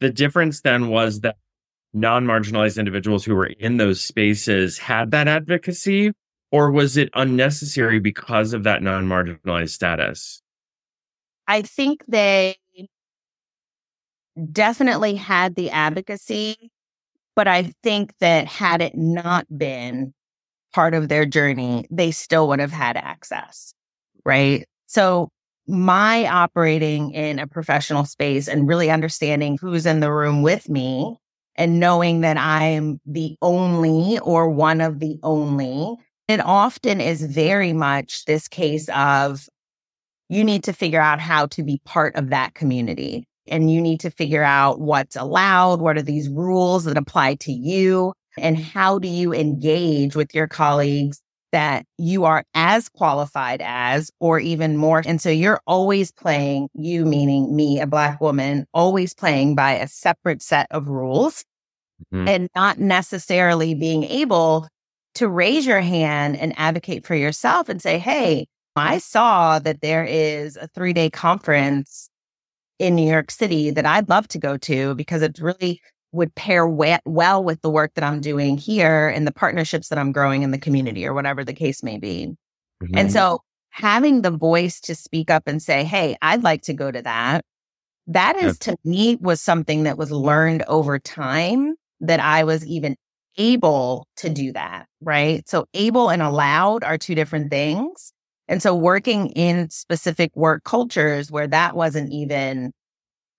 the 0.00 0.10
difference 0.10 0.60
then 0.60 0.88
was 0.88 1.20
that 1.20 1.36
non 1.94 2.26
marginalized 2.26 2.78
individuals 2.78 3.24
who 3.24 3.34
were 3.34 3.46
in 3.46 3.76
those 3.76 4.00
spaces 4.00 4.78
had 4.78 5.12
that 5.12 5.28
advocacy, 5.28 6.12
or 6.50 6.70
was 6.70 6.96
it 6.96 7.08
unnecessary 7.14 8.00
because 8.00 8.52
of 8.52 8.64
that 8.64 8.82
non 8.82 9.06
marginalized 9.06 9.70
status? 9.70 10.42
I 11.46 11.62
think 11.62 12.04
they 12.08 12.56
definitely 14.52 15.14
had 15.14 15.54
the 15.54 15.70
advocacy, 15.70 16.70
but 17.36 17.46
I 17.46 17.72
think 17.82 18.12
that 18.20 18.46
had 18.46 18.82
it 18.82 18.94
not 18.94 19.46
been 19.56 20.12
part 20.72 20.94
of 20.94 21.08
their 21.08 21.24
journey, 21.24 21.86
they 21.90 22.10
still 22.10 22.48
would 22.48 22.58
have 22.58 22.72
had 22.72 22.96
access. 22.96 23.72
Right. 24.24 24.66
So 24.86 25.28
my 25.66 26.26
operating 26.26 27.12
in 27.12 27.38
a 27.38 27.46
professional 27.46 28.04
space 28.04 28.48
and 28.48 28.68
really 28.68 28.90
understanding 28.90 29.56
who's 29.60 29.86
in 29.86 30.00
the 30.00 30.12
room 30.12 30.42
with 30.42 30.68
me 30.68 31.16
and 31.56 31.80
knowing 31.80 32.20
that 32.22 32.36
I'm 32.36 33.00
the 33.06 33.36
only 33.42 34.18
or 34.20 34.50
one 34.50 34.80
of 34.80 35.00
the 35.00 35.18
only, 35.22 35.96
it 36.28 36.40
often 36.40 37.00
is 37.00 37.22
very 37.22 37.72
much 37.72 38.24
this 38.24 38.48
case 38.48 38.88
of 38.94 39.48
you 40.28 40.42
need 40.42 40.64
to 40.64 40.72
figure 40.72 41.00
out 41.00 41.20
how 41.20 41.46
to 41.46 41.62
be 41.62 41.80
part 41.84 42.16
of 42.16 42.30
that 42.30 42.54
community 42.54 43.26
and 43.46 43.70
you 43.70 43.80
need 43.80 44.00
to 44.00 44.10
figure 44.10 44.42
out 44.42 44.80
what's 44.80 45.16
allowed, 45.16 45.80
what 45.80 45.98
are 45.98 46.02
these 46.02 46.28
rules 46.28 46.84
that 46.84 46.96
apply 46.96 47.34
to 47.34 47.52
you, 47.52 48.14
and 48.38 48.58
how 48.58 48.98
do 48.98 49.06
you 49.06 49.34
engage 49.34 50.16
with 50.16 50.34
your 50.34 50.48
colleagues 50.48 51.20
that 51.54 51.86
you 51.98 52.24
are 52.24 52.44
as 52.54 52.88
qualified 52.88 53.62
as, 53.64 54.10
or 54.18 54.40
even 54.40 54.76
more. 54.76 55.04
And 55.06 55.20
so 55.20 55.30
you're 55.30 55.60
always 55.68 56.10
playing, 56.10 56.68
you 56.74 57.04
meaning 57.04 57.54
me, 57.54 57.80
a 57.80 57.86
Black 57.86 58.20
woman, 58.20 58.66
always 58.74 59.14
playing 59.14 59.54
by 59.54 59.74
a 59.74 59.86
separate 59.86 60.42
set 60.42 60.66
of 60.72 60.88
rules 60.88 61.44
mm-hmm. 62.12 62.26
and 62.26 62.48
not 62.56 62.80
necessarily 62.80 63.72
being 63.72 64.02
able 64.02 64.66
to 65.14 65.28
raise 65.28 65.64
your 65.64 65.80
hand 65.80 66.36
and 66.36 66.52
advocate 66.56 67.06
for 67.06 67.14
yourself 67.14 67.68
and 67.68 67.80
say, 67.80 68.00
Hey, 68.00 68.48
I 68.74 68.98
saw 68.98 69.60
that 69.60 69.80
there 69.80 70.04
is 70.04 70.56
a 70.56 70.66
three 70.66 70.92
day 70.92 71.08
conference 71.08 72.10
in 72.80 72.96
New 72.96 73.08
York 73.08 73.30
City 73.30 73.70
that 73.70 73.86
I'd 73.86 74.08
love 74.08 74.26
to 74.28 74.40
go 74.40 74.56
to 74.56 74.96
because 74.96 75.22
it's 75.22 75.38
really 75.38 75.80
would 76.14 76.34
pair 76.34 76.66
well 76.66 77.44
with 77.44 77.60
the 77.60 77.70
work 77.70 77.92
that 77.94 78.04
I'm 78.04 78.20
doing 78.20 78.56
here 78.56 79.08
and 79.08 79.26
the 79.26 79.32
partnerships 79.32 79.88
that 79.88 79.98
I'm 79.98 80.12
growing 80.12 80.42
in 80.42 80.52
the 80.52 80.58
community 80.58 81.06
or 81.06 81.12
whatever 81.12 81.44
the 81.44 81.52
case 81.52 81.82
may 81.82 81.98
be. 81.98 82.34
Mm-hmm. 82.82 82.96
And 82.96 83.12
so 83.12 83.40
having 83.70 84.22
the 84.22 84.30
voice 84.30 84.80
to 84.82 84.94
speak 84.94 85.30
up 85.30 85.42
and 85.46 85.60
say, 85.60 85.84
Hey, 85.84 86.16
I'd 86.22 86.44
like 86.44 86.62
to 86.62 86.72
go 86.72 86.90
to 86.90 87.02
that. 87.02 87.44
That 88.06 88.36
is 88.36 88.58
to 88.60 88.76
me 88.84 89.16
was 89.16 89.40
something 89.40 89.84
that 89.84 89.98
was 89.98 90.12
learned 90.12 90.62
over 90.68 90.98
time 90.98 91.74
that 92.00 92.20
I 92.20 92.44
was 92.44 92.64
even 92.66 92.96
able 93.38 94.06
to 94.16 94.28
do 94.28 94.52
that. 94.52 94.86
Right. 95.00 95.48
So 95.48 95.66
able 95.74 96.10
and 96.10 96.22
allowed 96.22 96.84
are 96.84 96.98
two 96.98 97.14
different 97.14 97.50
things. 97.50 98.12
And 98.46 98.62
so 98.62 98.74
working 98.74 99.28
in 99.30 99.70
specific 99.70 100.30
work 100.36 100.64
cultures 100.64 101.30
where 101.30 101.46
that 101.48 101.74
wasn't 101.74 102.12
even 102.12 102.72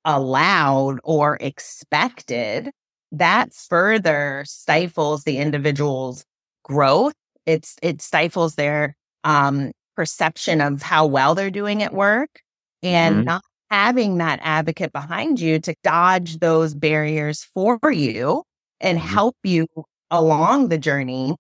allowed 0.06 1.00
or 1.04 1.38
expected, 1.42 2.72
that 3.12 3.54
further 3.54 4.44
stifles 4.46 5.24
the 5.24 5.38
individual's 5.38 6.24
growth. 6.64 7.14
It's 7.46 7.76
it 7.82 8.02
stifles 8.02 8.56
their 8.56 8.96
um, 9.24 9.72
perception 9.96 10.62
of 10.62 10.82
how 10.82 11.06
well 11.06 11.36
they're 11.36 11.50
doing 11.52 11.84
at 11.84 11.94
work, 11.94 12.42
and 12.82 13.16
mm-hmm. 13.16 13.26
not 13.26 13.44
having 13.70 14.18
that 14.20 14.40
advocate 14.44 14.94
behind 14.94 15.40
you 15.40 15.60
to 15.60 15.76
dodge 15.84 16.38
those 16.40 16.74
barriers 16.74 17.44
for 17.54 17.80
you 17.92 18.44
and 18.80 18.98
mm-hmm. 19.00 19.08
help 19.08 19.36
you 19.44 19.68
along 20.12 20.70
the 20.70 20.78
journey. 20.78 21.36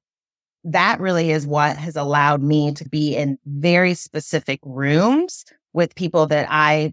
That 0.63 1.00
really 1.00 1.29
is 1.31 1.45
what 1.45 1.77
has 1.77 1.95
allowed 1.95 2.41
me 2.41 2.74
to 2.74 2.89
be 2.89 3.15
in 3.15 3.38
very 3.45 3.93
specific 3.93 4.60
rooms 4.63 5.45
with 5.74 5.93
people 5.93 6.25
that 6.27 6.48
I 6.50 6.91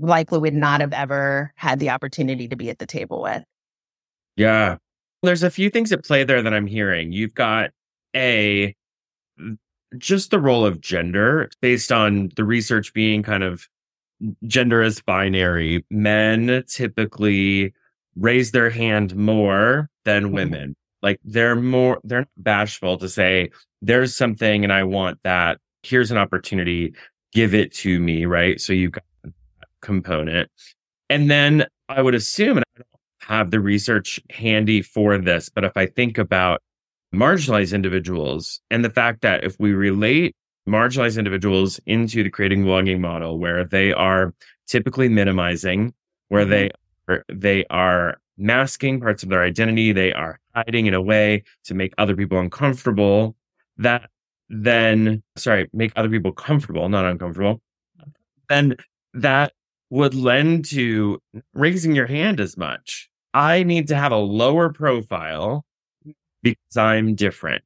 likely 0.00 0.38
would 0.38 0.54
not 0.54 0.80
have 0.80 0.92
ever 0.92 1.52
had 1.56 1.78
the 1.78 1.90
opportunity 1.90 2.48
to 2.48 2.56
be 2.56 2.70
at 2.70 2.78
the 2.78 2.86
table 2.86 3.22
with. 3.22 3.42
Yeah. 4.36 4.76
There's 5.22 5.42
a 5.42 5.50
few 5.50 5.70
things 5.70 5.92
at 5.92 6.04
play 6.04 6.24
there 6.24 6.42
that 6.42 6.54
I'm 6.54 6.66
hearing. 6.66 7.12
You've 7.12 7.34
got 7.34 7.70
a 8.14 8.74
just 9.98 10.30
the 10.30 10.40
role 10.40 10.64
of 10.64 10.80
gender 10.80 11.50
based 11.60 11.92
on 11.92 12.30
the 12.36 12.44
research 12.44 12.92
being 12.94 13.22
kind 13.22 13.42
of 13.42 13.68
gender 14.46 14.82
as 14.82 15.00
binary. 15.00 15.84
Men 15.90 16.64
typically 16.66 17.74
raise 18.16 18.52
their 18.52 18.70
hand 18.70 19.14
more 19.14 19.88
than 20.04 20.24
mm-hmm. 20.24 20.34
women. 20.34 20.76
Like 21.02 21.20
they're 21.24 21.56
more, 21.56 22.00
they're 22.04 22.26
bashful 22.36 22.96
to 22.98 23.08
say, 23.08 23.50
there's 23.80 24.16
something 24.16 24.64
and 24.64 24.72
I 24.72 24.84
want 24.84 25.18
that. 25.24 25.58
Here's 25.82 26.10
an 26.10 26.18
opportunity. 26.18 26.94
Give 27.32 27.54
it 27.54 27.72
to 27.76 27.98
me. 27.98 28.24
Right. 28.24 28.60
So 28.60 28.72
you've 28.72 28.92
got 28.92 29.04
component. 29.82 30.50
And 31.10 31.30
then 31.30 31.66
I 31.88 32.00
would 32.00 32.14
assume, 32.14 32.56
and 32.56 32.64
I 32.74 32.78
don't 32.78 33.28
have 33.28 33.50
the 33.50 33.60
research 33.60 34.20
handy 34.30 34.80
for 34.82 35.18
this, 35.18 35.48
but 35.48 35.64
if 35.64 35.76
I 35.76 35.86
think 35.86 36.16
about 36.18 36.62
marginalized 37.14 37.74
individuals 37.74 38.60
and 38.70 38.84
the 38.84 38.90
fact 38.90 39.20
that 39.20 39.44
if 39.44 39.56
we 39.58 39.72
relate 39.72 40.34
marginalized 40.66 41.18
individuals 41.18 41.80
into 41.86 42.22
the 42.22 42.30
creating 42.30 42.64
belonging 42.64 43.00
model 43.00 43.38
where 43.38 43.64
they 43.64 43.92
are 43.92 44.32
typically 44.66 45.08
minimizing, 45.08 45.92
where 46.28 46.42
mm-hmm. 46.42 46.50
they 46.50 46.70
are, 47.08 47.24
they 47.28 47.64
are 47.68 48.16
masking 48.38 49.00
parts 49.00 49.22
of 49.22 49.28
their 49.28 49.42
identity, 49.42 49.92
they 49.92 50.12
are 50.12 50.38
hiding 50.54 50.86
in 50.86 50.94
a 50.94 51.02
way 51.02 51.42
to 51.64 51.74
make 51.74 51.92
other 51.98 52.16
people 52.16 52.38
uncomfortable, 52.38 53.36
that 53.76 54.08
then 54.48 55.22
sorry, 55.36 55.68
make 55.72 55.92
other 55.96 56.08
people 56.08 56.32
comfortable, 56.32 56.88
not 56.88 57.04
uncomfortable, 57.04 57.60
then 58.48 58.76
that 59.14 59.52
would 59.92 60.14
lend 60.14 60.64
to 60.64 61.20
raising 61.52 61.94
your 61.94 62.06
hand 62.06 62.40
as 62.40 62.56
much. 62.56 63.10
I 63.34 63.62
need 63.62 63.88
to 63.88 63.94
have 63.94 64.10
a 64.10 64.16
lower 64.16 64.72
profile 64.72 65.66
because 66.42 66.76
I'm 66.78 67.14
different. 67.14 67.62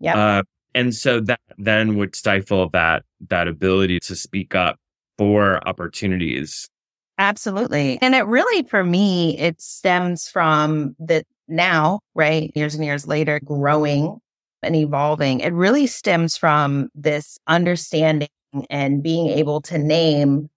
Yeah. 0.00 0.16
Uh, 0.16 0.42
and 0.74 0.94
so 0.94 1.20
that 1.20 1.40
then 1.58 1.96
would 1.96 2.16
stifle 2.16 2.70
that 2.70 3.04
that 3.28 3.48
ability 3.48 4.00
to 4.00 4.16
speak 4.16 4.54
up 4.54 4.78
for 5.18 5.60
opportunities. 5.68 6.70
Absolutely. 7.18 7.98
And 8.00 8.14
it 8.14 8.22
really 8.22 8.66
for 8.66 8.82
me 8.82 9.36
it 9.38 9.60
stems 9.60 10.26
from 10.26 10.96
the 10.98 11.22
now, 11.48 12.00
right? 12.14 12.50
Years 12.54 12.76
and 12.76 12.84
years 12.84 13.06
later 13.06 13.40
growing 13.44 14.18
and 14.62 14.74
evolving. 14.74 15.40
It 15.40 15.52
really 15.52 15.86
stems 15.86 16.34
from 16.34 16.88
this 16.94 17.36
understanding 17.46 18.28
and 18.70 19.02
being 19.02 19.28
able 19.28 19.60
to 19.60 19.76
name 19.76 20.48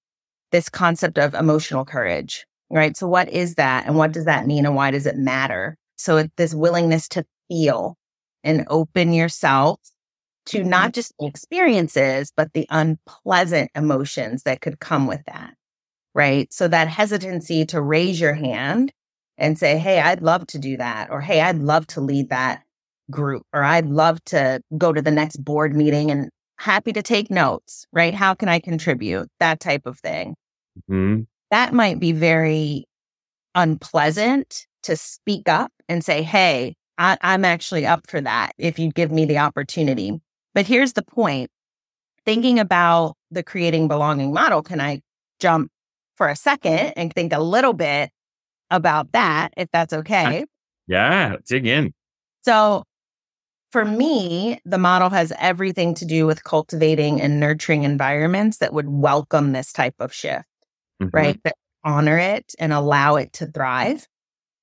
this 0.51 0.70
concept 0.70 1.17
of 1.17 1.34
emotional 1.34 1.86
courage, 1.86 2.46
right? 2.70 2.96
So, 2.96 3.08
what 3.08 3.29
is 3.29 3.55
that 3.55 3.86
and 3.86 3.96
what 3.96 4.12
does 4.12 4.25
that 4.25 4.48
mean 4.48 4.65
and 4.65 4.75
why 4.75 4.91
does 4.91 5.05
it 5.05 5.17
matter? 5.17 5.77
So, 5.98 6.27
this 6.38 6.53
willingness 6.53 7.08
to 7.10 7.25
feel 7.48 7.98
and 8.43 8.65
open 8.70 9.13
yourself 9.13 9.79
to 10.48 10.63
not 10.63 10.86
mm-hmm. 10.86 10.91
just 10.91 11.13
experiences, 11.22 12.31
but 12.36 12.53
the 12.53 12.65
unpleasant 12.70 13.72
emotions 13.75 14.43
that 14.43 14.62
could 14.62 14.79
come 14.79 15.08
with 15.08 15.22
that, 15.27 15.53
right? 16.13 16.51
So, 16.51 16.67
that 16.67 16.88
hesitancy 16.88 17.65
to 17.67 17.81
raise 17.81 18.20
your 18.20 18.34
hand 18.34 18.91
and 19.38 19.58
say, 19.58 19.77
Hey, 19.77 20.00
I'd 20.00 20.22
love 20.22 20.48
to 20.48 20.60
do 20.60 20.77
that, 20.77 21.10
or 21.10 21.22
Hey, 21.22 21.41
I'd 21.41 21.60
love 21.60 21.88
to 21.88 22.01
lead 22.01 22.29
that 22.29 22.63
group, 23.10 23.43
or 23.53 23.63
I'd 23.63 23.88
love 23.88 24.24
to 24.25 24.62
go 24.77 24.93
to 24.93 25.01
the 25.01 25.12
next 25.12 25.38
board 25.38 25.75
meeting 25.75 26.12
and 26.12 26.29
happy 26.62 26.93
to 26.93 27.01
take 27.01 27.31
notes, 27.31 27.88
right? 27.91 28.13
How 28.13 28.36
can 28.36 28.48
I 28.48 28.60
contribute? 28.60 29.27
That 29.39 29.60
type 29.60 29.86
of 29.86 30.00
thing. 30.00 30.36
Mm-hmm. 30.79 31.21
That 31.51 31.73
might 31.73 31.99
be 31.99 32.11
very 32.11 32.85
unpleasant 33.55 34.67
to 34.83 34.95
speak 34.95 35.49
up 35.49 35.71
and 35.89 36.03
say, 36.03 36.23
Hey, 36.23 36.75
I, 36.97 37.17
I'm 37.21 37.45
actually 37.45 37.85
up 37.85 38.07
for 38.07 38.21
that 38.21 38.51
if 38.57 38.79
you 38.79 38.91
give 38.91 39.11
me 39.11 39.25
the 39.25 39.39
opportunity. 39.39 40.19
But 40.53 40.67
here's 40.67 40.93
the 40.93 41.03
point 41.03 41.49
thinking 42.25 42.59
about 42.59 43.15
the 43.31 43.43
creating 43.43 43.87
belonging 43.87 44.33
model, 44.33 44.61
can 44.61 44.79
I 44.79 45.01
jump 45.39 45.71
for 46.15 46.27
a 46.27 46.35
second 46.35 46.93
and 46.95 47.11
think 47.13 47.33
a 47.33 47.39
little 47.39 47.73
bit 47.73 48.11
about 48.69 49.11
that, 49.13 49.53
if 49.57 49.69
that's 49.73 49.93
okay? 49.93 50.45
Yeah, 50.87 51.37
dig 51.47 51.65
in. 51.65 51.93
So, 52.43 52.83
for 53.71 53.85
me, 53.85 54.59
the 54.65 54.77
model 54.77 55.09
has 55.09 55.31
everything 55.39 55.93
to 55.95 56.05
do 56.05 56.27
with 56.27 56.43
cultivating 56.43 57.21
and 57.21 57.39
nurturing 57.39 57.83
environments 57.83 58.57
that 58.57 58.73
would 58.73 58.89
welcome 58.89 59.53
this 59.53 59.71
type 59.71 59.95
of 59.99 60.13
shift 60.13 60.45
mm-hmm. 61.01 61.15
right? 61.15 61.39
But 61.43 61.53
honor 61.84 62.17
it 62.17 62.53
and 62.60 62.72
allow 62.72 63.15
it 63.15 63.34
to 63.34 63.48
thrive. 63.48 64.08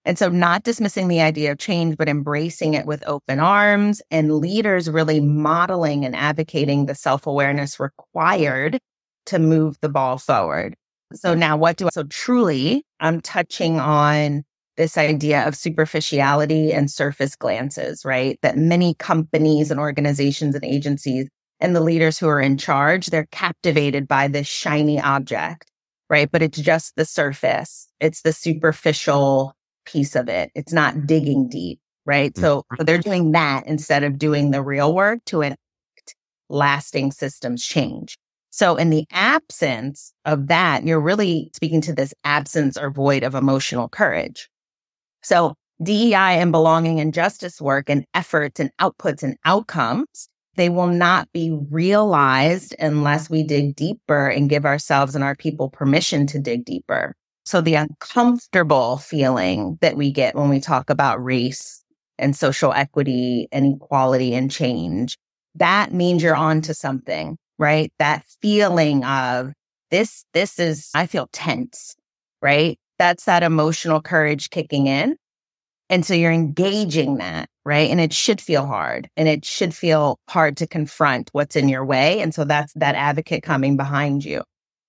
And 0.04 0.18
so, 0.18 0.30
not 0.30 0.62
dismissing 0.62 1.08
the 1.08 1.20
idea 1.20 1.52
of 1.52 1.58
change, 1.58 1.96
but 1.96 2.08
embracing 2.08 2.74
it 2.74 2.86
with 2.86 3.06
open 3.06 3.40
arms 3.40 4.00
and 4.10 4.36
leaders 4.36 4.88
really 4.88 5.20
modeling 5.20 6.04
and 6.04 6.16
advocating 6.16 6.86
the 6.86 6.94
self 6.94 7.26
awareness 7.26 7.78
required 7.78 8.78
to 9.26 9.38
move 9.38 9.76
the 9.82 9.88
ball 9.88 10.16
forward. 10.16 10.74
So, 11.12 11.34
now 11.34 11.56
what 11.56 11.76
do 11.76 11.86
I? 11.86 11.90
So, 11.90 12.04
truly, 12.04 12.84
I'm 13.00 13.20
touching 13.20 13.80
on 13.80 14.44
this 14.78 14.96
idea 14.96 15.46
of 15.46 15.56
superficiality 15.56 16.72
and 16.72 16.90
surface 16.90 17.36
glances, 17.36 18.04
right? 18.04 18.38
That 18.42 18.56
many 18.56 18.94
companies 18.94 19.70
and 19.70 19.80
organizations 19.80 20.54
and 20.54 20.64
agencies 20.64 21.28
and 21.60 21.74
the 21.74 21.80
leaders 21.80 22.18
who 22.18 22.28
are 22.28 22.40
in 22.40 22.56
charge, 22.56 23.08
they're 23.08 23.26
captivated 23.32 24.06
by 24.06 24.28
this 24.28 24.46
shiny 24.46 25.00
object 25.00 25.68
right? 26.08 26.30
But 26.30 26.42
it's 26.42 26.58
just 26.58 26.96
the 26.96 27.04
surface. 27.04 27.88
It's 28.00 28.22
the 28.22 28.32
superficial 28.32 29.54
piece 29.84 30.16
of 30.16 30.28
it. 30.28 30.50
It's 30.54 30.72
not 30.72 31.06
digging 31.06 31.48
deep, 31.48 31.80
right? 32.04 32.32
Mm-hmm. 32.32 32.42
So, 32.42 32.64
so 32.76 32.84
they're 32.84 32.98
doing 32.98 33.32
that 33.32 33.66
instead 33.66 34.04
of 34.04 34.18
doing 34.18 34.50
the 34.50 34.62
real 34.62 34.94
work 34.94 35.20
to 35.26 35.42
enact 35.42 35.58
lasting 36.48 37.12
systems 37.12 37.64
change. 37.64 38.16
So 38.50 38.76
in 38.76 38.90
the 38.90 39.04
absence 39.12 40.12
of 40.24 40.48
that, 40.48 40.84
you're 40.84 41.00
really 41.00 41.50
speaking 41.54 41.80
to 41.82 41.92
this 41.92 42.14
absence 42.24 42.76
or 42.76 42.90
void 42.90 43.22
of 43.22 43.34
emotional 43.34 43.88
courage. 43.88 44.48
So 45.22 45.54
DEI 45.82 46.40
and 46.40 46.50
belonging 46.50 46.98
and 46.98 47.14
justice 47.14 47.60
work 47.60 47.88
and 47.88 48.04
efforts 48.14 48.58
and 48.58 48.70
outputs 48.80 49.22
and 49.22 49.36
outcomes 49.44 50.28
they 50.58 50.68
will 50.68 50.88
not 50.88 51.30
be 51.32 51.56
realized 51.70 52.74
unless 52.80 53.30
we 53.30 53.44
dig 53.44 53.76
deeper 53.76 54.26
and 54.26 54.50
give 54.50 54.66
ourselves 54.66 55.14
and 55.14 55.22
our 55.22 55.36
people 55.36 55.70
permission 55.70 56.26
to 56.26 56.38
dig 56.40 56.64
deeper. 56.64 57.14
So 57.46 57.60
the 57.60 57.76
uncomfortable 57.76 58.98
feeling 58.98 59.78
that 59.80 59.96
we 59.96 60.10
get 60.10 60.34
when 60.34 60.48
we 60.48 60.60
talk 60.60 60.90
about 60.90 61.22
race 61.22 61.82
and 62.18 62.34
social 62.36 62.72
equity 62.72 63.46
and 63.52 63.76
equality 63.76 64.34
and 64.34 64.50
change, 64.50 65.16
that 65.54 65.94
means 65.94 66.24
you're 66.24 66.34
on 66.34 66.60
to 66.62 66.74
something, 66.74 67.38
right? 67.58 67.92
That 68.00 68.24
feeling 68.42 69.04
of 69.04 69.52
this, 69.92 70.24
this 70.34 70.58
is, 70.58 70.90
I 70.92 71.06
feel 71.06 71.28
tense, 71.32 71.94
right? 72.42 72.76
That's 72.98 73.26
that 73.26 73.44
emotional 73.44 74.02
courage 74.02 74.50
kicking 74.50 74.88
in. 74.88 75.16
And 75.90 76.04
so 76.04 76.14
you're 76.14 76.32
engaging 76.32 77.16
that, 77.16 77.48
right? 77.64 77.90
And 77.90 78.00
it 78.00 78.12
should 78.12 78.40
feel 78.40 78.66
hard 78.66 79.08
and 79.16 79.28
it 79.28 79.44
should 79.44 79.74
feel 79.74 80.18
hard 80.28 80.56
to 80.58 80.66
confront 80.66 81.30
what's 81.32 81.56
in 81.56 81.68
your 81.68 81.84
way. 81.84 82.20
And 82.20 82.34
so 82.34 82.44
that's 82.44 82.72
that 82.74 82.94
advocate 82.94 83.42
coming 83.42 83.76
behind 83.76 84.24
you. 84.24 84.42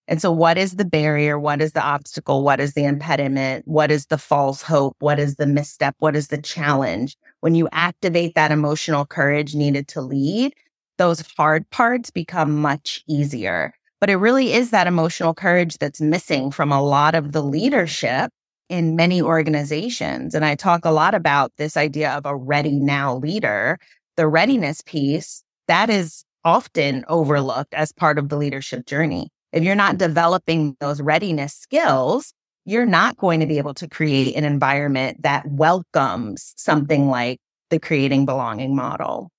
And 0.09 0.19
so, 0.19 0.31
what 0.31 0.57
is 0.57 0.75
the 0.75 0.85
barrier? 0.85 1.37
What 1.37 1.61
is 1.61 1.73
the 1.73 1.83
obstacle? 1.83 2.43
What 2.43 2.59
is 2.59 2.73
the 2.73 2.83
impediment? 2.83 3.67
What 3.67 3.91
is 3.91 4.07
the 4.07 4.17
false 4.17 4.63
hope? 4.63 4.95
What 4.99 5.19
is 5.19 5.35
the 5.35 5.45
misstep? 5.45 5.95
What 5.99 6.15
is 6.15 6.29
the 6.29 6.41
challenge? 6.41 7.15
When 7.41 7.53
you 7.53 7.69
activate 7.71 8.33
that 8.33 8.51
emotional 8.51 9.05
courage 9.05 9.53
needed 9.53 9.87
to 9.89 10.01
lead, 10.01 10.55
those 10.97 11.23
hard 11.37 11.69
parts 11.69 12.09
become 12.09 12.59
much 12.59 13.03
easier. 13.07 13.71
But 14.01 14.09
it 14.09 14.15
really 14.15 14.53
is 14.53 14.71
that 14.71 14.87
emotional 14.87 15.35
courage 15.35 15.77
that's 15.77 16.01
missing 16.01 16.49
from 16.49 16.71
a 16.71 16.81
lot 16.81 17.13
of 17.13 17.31
the 17.31 17.43
leadership 17.43 18.31
in 18.69 18.95
many 18.95 19.21
organizations. 19.21 20.33
And 20.33 20.45
I 20.45 20.55
talk 20.55 20.85
a 20.85 20.91
lot 20.91 21.15
about 21.15 21.51
this 21.57 21.75
idea 21.75 22.11
of 22.11 22.25
a 22.25 22.35
ready 22.35 22.79
now 22.79 23.15
leader. 23.15 23.79
The 24.15 24.27
readiness 24.27 24.81
piece, 24.81 25.43
that 25.67 25.89
is 25.89 26.23
often 26.45 27.03
overlooked 27.07 27.73
as 27.73 27.91
part 27.91 28.17
of 28.17 28.29
the 28.29 28.37
leadership 28.37 28.85
journey. 28.85 29.29
If 29.51 29.63
you're 29.63 29.75
not 29.75 29.97
developing 29.97 30.77
those 30.79 31.01
readiness 31.01 31.53
skills, 31.53 32.33
you're 32.65 32.85
not 32.85 33.17
going 33.17 33.39
to 33.39 33.47
be 33.47 33.57
able 33.57 33.73
to 33.73 33.87
create 33.87 34.35
an 34.35 34.43
environment 34.43 35.23
that 35.23 35.47
welcomes 35.47 36.53
something 36.55 37.09
like 37.09 37.39
the 37.69 37.79
creating 37.79 38.25
belonging 38.25 38.75
model. 38.75 39.31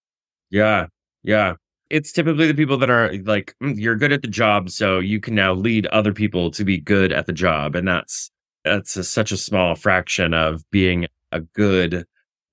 Yeah. 0.51 0.87
Yeah. 1.23 1.55
It's 1.91 2.13
typically 2.13 2.47
the 2.47 2.55
people 2.55 2.79
that 2.79 2.91
are 2.91 3.13
like, 3.25 3.55
mm, 3.63 3.75
you're 3.77 3.97
good 3.97 4.13
at 4.13 4.23
the 4.23 4.29
job. 4.29 4.71
So 4.71 4.99
you 4.99 5.21
can 5.21 5.35
now 5.35 5.53
lead 5.53 5.87
other 5.87 6.13
people 6.13 6.51
to 6.53 6.65
be 6.65 6.79
good 6.79 7.13
at 7.13 7.27
the 7.27 7.33
job. 7.33 7.77
And 7.77 7.87
that's, 7.87 8.31
that's 8.65 8.97
a, 8.97 9.05
such 9.05 9.33
a 9.33 9.37
small 9.37 9.75
fraction 9.75 10.35
of 10.35 10.63
being 10.71 11.07
a 11.33 11.41
good 11.41 12.05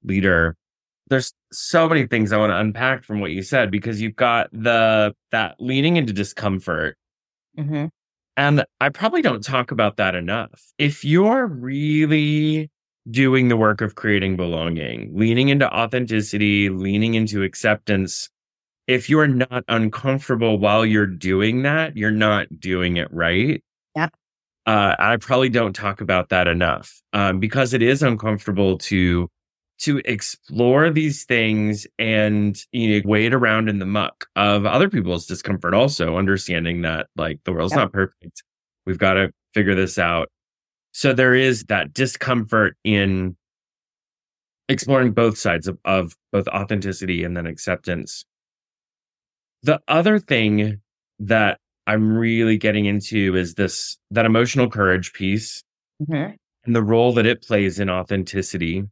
leader. 0.04 0.56
There's 1.10 1.34
so 1.52 1.88
many 1.88 2.06
things 2.06 2.32
I 2.32 2.38
want 2.38 2.52
to 2.52 2.58
unpack 2.58 3.04
from 3.04 3.20
what 3.20 3.32
you 3.32 3.42
said 3.42 3.72
because 3.72 4.02
you've 4.02 4.16
got 4.16 4.50
the, 4.52 5.16
that 5.32 5.56
leaning 5.60 5.96
into 5.96 6.14
discomfort 6.14 6.98
Mm-hmm. 7.58 7.86
And 8.36 8.66
I 8.80 8.90
probably 8.90 9.22
don't 9.22 9.44
talk 9.44 9.72
about 9.72 9.98
that 9.98 10.16
enough. 10.16 10.72
If 10.78 11.04
you're 11.04 11.48
really 11.48 12.70
doing 13.10 13.48
the 13.48 13.58
work 13.58 13.82
of 13.82 13.96
creating 13.96 14.36
belonging, 14.38 15.12
leaning 15.14 15.50
into 15.50 15.72
authenticity, 15.74 16.70
leaning 16.70 17.16
into 17.16 17.42
acceptance, 17.42 18.30
if 18.86 19.10
you're 19.10 19.28
not 19.28 19.64
uncomfortable 19.68 20.60
while 20.60 20.86
you're 20.86 21.08
doing 21.08 21.64
that, 21.64 21.98
you're 21.98 22.12
not 22.12 22.60
doing 22.60 22.98
it 22.98 23.12
right. 23.12 23.64
Yep. 23.96 24.14
Uh, 24.68 24.96
I 25.00 25.16
probably 25.16 25.48
don't 25.48 25.74
talk 25.74 26.02
about 26.02 26.28
that 26.30 26.50
enough 26.50 27.02
um, 27.14 27.40
because 27.40 27.74
it 27.74 27.82
is 27.82 28.04
uncomfortable 28.04 28.78
to 28.80 29.30
to 29.80 30.02
explore 30.06 30.90
these 30.90 31.24
things 31.24 31.88
and 31.98 32.60
you 32.72 33.00
know 33.00 33.08
wade 33.08 33.34
around 33.34 33.70
in 33.70 33.80
the 33.80 33.86
muck 33.86 34.26
of 34.36 34.66
other 34.66 34.90
people's 34.90 35.26
discomfort 35.26 35.74
also 35.74 36.18
understanding 36.18 36.82
that 36.82 37.08
like 37.16 37.40
the 37.46 37.54
world's 37.54 37.74
yeah. 37.74 37.80
not 37.80 37.94
perfect. 37.94 38.44
We've 38.86 38.98
got 38.98 39.14
to 39.14 39.32
figure 39.54 39.76
this 39.76 39.98
out. 39.98 40.30
So 40.92 41.14
there 41.14 41.34
is 41.34 41.64
that 41.66 41.94
discomfort 41.94 42.76
in 42.84 43.38
exploring 44.68 45.14
both 45.14 45.38
sides 45.38 45.68
of, 45.68 45.78
of 45.86 46.14
both 46.34 46.48
authenticity 46.50 47.24
and 47.24 47.38
then 47.38 47.48
acceptance. 47.48 48.26
The 49.64 49.80
other 49.88 50.20
thing 50.20 50.82
that 51.20 51.60
i'm 51.88 52.16
really 52.16 52.58
getting 52.58 52.86
into 52.86 53.36
is 53.36 53.56
this 53.56 53.98
that 54.12 54.26
emotional 54.26 54.70
courage 54.70 55.14
piece 55.14 55.64
mm-hmm. 56.02 56.34
and 56.66 56.76
the 56.76 56.84
role 56.84 57.14
that 57.14 57.26
it 57.26 57.42
plays 57.42 57.80
in 57.80 57.90
authenticity 57.90 58.84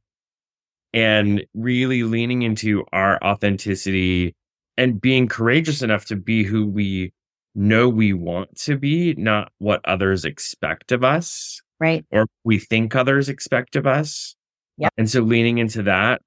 and 0.94 1.46
really 1.54 2.04
leaning 2.04 2.42
into 2.42 2.86
our 2.94 3.22
authenticity 3.22 4.34
and 4.78 5.02
being 5.02 5.28
courageous 5.28 5.82
enough 5.82 6.06
to 6.06 6.16
be 6.16 6.44
who 6.44 6.66
we 6.66 7.12
know 7.54 7.90
we 7.90 8.14
want 8.14 8.56
to 8.58 8.78
be, 8.78 9.14
not 9.16 9.52
what 9.60 9.82
others 9.86 10.26
expect 10.26 10.92
of 10.92 11.04
us. 11.04 11.62
Right. 11.80 12.06
Or 12.12 12.28
we 12.44 12.60
think 12.60 12.96
others 12.96 13.28
expect 13.28 13.76
of 13.76 13.86
us. 13.86 14.36
Yeah. 14.78 14.90
And 14.98 15.10
so 15.10 15.22
leaning 15.22 15.58
into 15.58 15.84
that. 15.84 16.22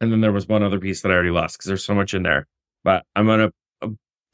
And 0.00 0.12
then 0.12 0.20
there 0.20 0.32
was 0.32 0.46
one 0.46 0.62
other 0.62 0.78
piece 0.78 1.02
that 1.02 1.10
I 1.10 1.14
already 1.14 1.30
lost 1.30 1.58
because 1.58 1.68
there's 1.68 1.84
so 1.84 1.94
much 1.94 2.14
in 2.14 2.22
there. 2.22 2.46
But 2.84 3.04
I'm 3.16 3.26
going 3.26 3.40
to 3.40 3.50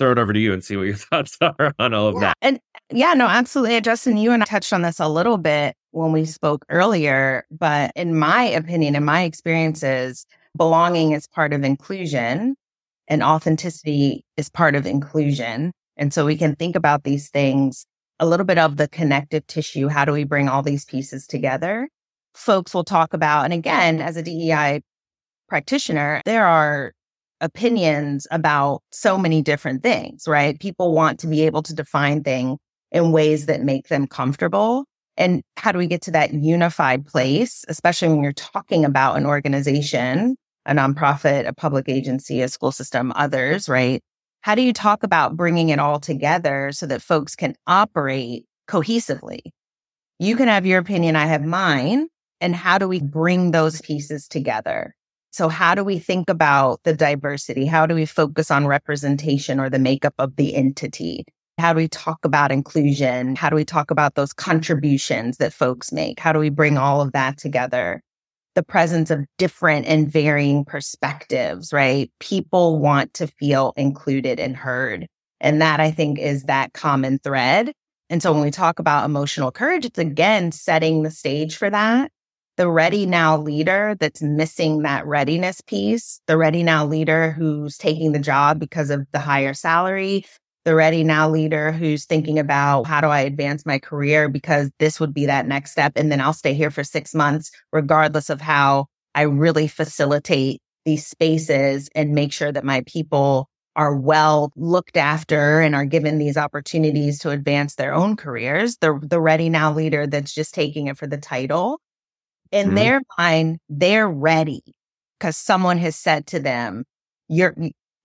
throw 0.01 0.13
it 0.13 0.19
over 0.19 0.33
to 0.33 0.41
you 0.41 0.53
and 0.53 0.65
see 0.65 0.77
what 0.77 0.87
your 0.87 0.97
thoughts 0.97 1.37
are 1.41 1.75
on 1.79 1.95
all 1.95 2.09
of 2.09 2.15
yeah. 2.15 2.21
that. 2.21 2.37
And 2.41 2.61
yeah, 2.91 3.15
no, 3.15 3.27
absolutely. 3.27 3.81
Justin, 3.83 4.17
you 4.17 4.33
and 4.33 4.43
I 4.43 4.47
touched 4.47 4.73
on 4.73 4.83
this 4.83 4.99
a 4.99 5.09
little 5.09 5.37
bit 5.37 5.77
when 5.93 6.11
we 6.11 6.25
spoke 6.25 6.65
earlier, 6.71 7.45
but 7.51 7.93
in 7.95 8.19
my 8.19 8.45
opinion, 8.45 8.97
in 8.97 9.05
my 9.05 9.23
experiences, 9.23 10.27
belonging 10.57 11.13
is 11.13 11.29
part 11.29 11.53
of 11.53 11.63
inclusion 11.63 12.57
and 13.07 13.23
authenticity 13.23 14.25
is 14.37 14.49
part 14.49 14.75
of 14.75 14.87
inclusion. 14.87 15.73
And 15.97 16.15
so 16.15 16.25
we 16.25 16.37
can 16.37 16.57
think 16.57 16.77
about 16.77 17.05
these 17.05 17.29
things 17.29 17.85
a 18.21 18.27
little 18.27 18.47
bit 18.47 18.59
of 18.59 18.77
the 18.77 18.89
connective 18.89 19.47
tissue. 19.47 19.89
How 19.89 20.05
do 20.05 20.13
we 20.13 20.25
bring 20.25 20.49
all 20.49 20.63
these 20.63 20.85
pieces 20.85 21.27
together? 21.27 21.89
Folks 22.35 22.73
will 22.73 22.85
talk 22.85 23.13
about, 23.13 23.45
and 23.45 23.53
again, 23.53 24.01
as 24.01 24.17
a 24.17 24.23
DEI 24.23 24.81
practitioner, 25.49 26.23
there 26.25 26.47
are 26.47 26.93
opinions 27.41 28.27
about 28.31 28.83
so 28.91 29.17
many 29.17 29.43
different 29.43 29.83
things, 29.83 30.27
right? 30.27 30.59
People 30.61 30.93
want 30.93 31.19
to 31.21 31.27
be 31.27 31.43
able 31.43 31.63
to 31.63 31.75
define 31.75 32.23
things 32.23 32.59
in 32.93 33.13
ways 33.13 33.47
that 33.47 33.63
make 33.63 33.89
them 33.89 34.07
comfortable. 34.07 34.85
And 35.17 35.43
how 35.57 35.73
do 35.73 35.79
we 35.79 35.87
get 35.87 36.03
to 36.03 36.11
that 36.13 36.33
unified 36.33 37.07
place, 37.07 37.65
especially 37.69 38.09
when 38.09 38.23
you're 38.23 38.33
talking 38.33 38.85
about 38.85 39.17
an 39.17 39.27
organization, 39.27 40.37
a 40.67 40.73
nonprofit, 40.73 41.47
a 41.47 41.55
public 41.55 41.89
agency, 41.89 42.41
a 42.43 42.49
school 42.49 42.73
system, 42.73 43.13
others, 43.17 43.69
right? 43.69 44.01
How 44.43 44.55
do 44.55 44.63
you 44.63 44.73
talk 44.73 45.03
about 45.03 45.37
bringing 45.37 45.69
it 45.69 45.79
all 45.79 46.01
together 46.01 46.73
so 46.73 46.87
that 46.87 47.03
folks 47.03 47.37
can 47.37 47.55
operate 47.67 48.47
cohesively? 48.69 49.41
You 50.19 50.37
can 50.37 50.49
have 50.49 50.67
your 50.67 50.79
opinion, 50.79 51.17
I 51.17 51.27
have 51.27 51.45
mine. 51.45 52.09
And 52.41 52.57
how 52.57 52.79
do 52.79 52.89
we 52.89 53.01
bring 53.01 53.51
those 53.51 53.83
pieces 53.83 54.27
together? 54.27 54.95
So, 55.33 55.49
how 55.49 55.75
do 55.75 55.85
we 55.85 55.99
think 55.99 56.29
about 56.29 56.81
the 56.83 56.93
diversity? 56.93 57.65
How 57.65 57.87
do 57.87 57.95
we 57.95 58.05
focus 58.05 58.51
on 58.51 58.67
representation 58.67 59.61
or 59.61 59.71
the 59.71 59.79
makeup 59.79 60.15
of 60.19 60.35
the 60.37 60.55
entity? 60.57 61.25
How 61.59 61.73
do 61.73 61.77
we 61.77 61.89
talk 61.89 62.25
about 62.25 62.51
inclusion? 62.51 63.37
How 63.37 63.49
do 63.49 63.55
we 63.55 63.65
talk 63.65 63.91
about 63.91 64.15
those 64.15 64.33
contributions 64.33 65.37
that 65.37 65.53
folks 65.53 65.93
make? 65.93 66.19
How 66.19 66.33
do 66.33 66.39
we 66.39 66.49
bring 66.49 66.79
all 66.79 67.01
of 67.01 67.13
that 67.13 67.39
together? 67.39 68.03
The 68.57 68.63
presence 68.65 69.11
of 69.11 69.25
different 69.39 69.87
and 69.87 70.11
varying 70.11 70.65
perspectives, 70.65 71.73
right? 71.73 72.11
People 72.19 72.81
want 72.81 73.15
to 73.15 73.29
feel 73.29 73.73
included 73.77 74.41
and 74.41 74.57
heard. 74.57 75.07
And 75.41 75.63
that 75.63 75.79
I 75.79 75.93
think 75.93 76.19
is 76.19 76.45
that 76.45 76.73
common 76.73 77.19
thread. 77.19 77.73
And 78.09 78.21
so 78.21 78.33
when 78.33 78.43
we 78.43 78.51
talk 78.51 78.81
about 78.81 79.05
emotional 79.05 79.53
courage, 79.53 79.85
it's 79.85 79.99
again 79.99 80.51
setting 80.51 81.03
the 81.03 81.11
stage 81.11 81.57
for 81.57 81.71
that. 81.71 82.11
The 82.61 82.69
ready 82.69 83.07
now 83.07 83.39
leader 83.39 83.97
that's 83.99 84.21
missing 84.21 84.83
that 84.83 85.07
readiness 85.07 85.63
piece, 85.63 86.21
the 86.27 86.37
ready 86.37 86.63
now 86.63 86.85
leader 86.85 87.31
who's 87.31 87.79
taking 87.79 88.13
the 88.13 88.19
job 88.19 88.61
because 88.61 88.91
of 88.91 89.07
the 89.13 89.19
higher 89.19 89.55
salary, 89.55 90.27
the 90.67 90.75
ready 90.75 91.03
now 91.03 91.27
leader 91.27 91.73
who's 91.73 92.05
thinking 92.05 92.39
about 92.39 92.87
how 92.87 93.01
do 93.01 93.07
I 93.07 93.21
advance 93.21 93.65
my 93.65 93.79
career 93.79 94.29
because 94.29 94.71
this 94.79 95.01
would 95.01 95.15
be 95.15 95.25
that 95.25 95.47
next 95.47 95.71
step. 95.71 95.93
And 95.97 96.13
then 96.13 96.21
I'll 96.21 96.35
stay 96.35 96.53
here 96.53 96.71
for 96.71 96.85
six 96.85 97.15
months, 97.15 97.51
regardless 97.73 98.29
of 98.29 98.43
how 98.43 98.89
I 99.15 99.23
really 99.23 99.67
facilitate 99.67 100.61
these 100.85 101.07
spaces 101.07 101.89
and 101.95 102.13
make 102.13 102.31
sure 102.31 102.53
that 102.53 102.63
my 102.63 102.83
people 102.87 103.49
are 103.75 103.97
well 103.97 104.53
looked 104.55 104.99
after 104.99 105.63
and 105.63 105.75
are 105.75 105.87
given 105.87 106.19
these 106.19 106.37
opportunities 106.37 107.21
to 107.21 107.31
advance 107.31 107.77
their 107.77 107.95
own 107.95 108.17
careers. 108.17 108.77
The, 108.83 109.01
the 109.03 109.19
ready 109.19 109.49
now 109.49 109.73
leader 109.73 110.07
that's 110.07 110.35
just 110.35 110.53
taking 110.53 110.89
it 110.89 110.99
for 110.99 111.07
the 111.07 111.17
title. 111.17 111.81
In 112.53 112.69
mm-hmm. 112.69 112.75
their 112.77 113.01
mind, 113.19 113.59
they're 113.69 114.09
ready 114.09 114.63
because 115.19 115.37
someone 115.37 115.79
has 115.79 115.97
said 115.97 116.27
to 116.29 116.41
them, 116.41 116.85
you're 117.29 117.55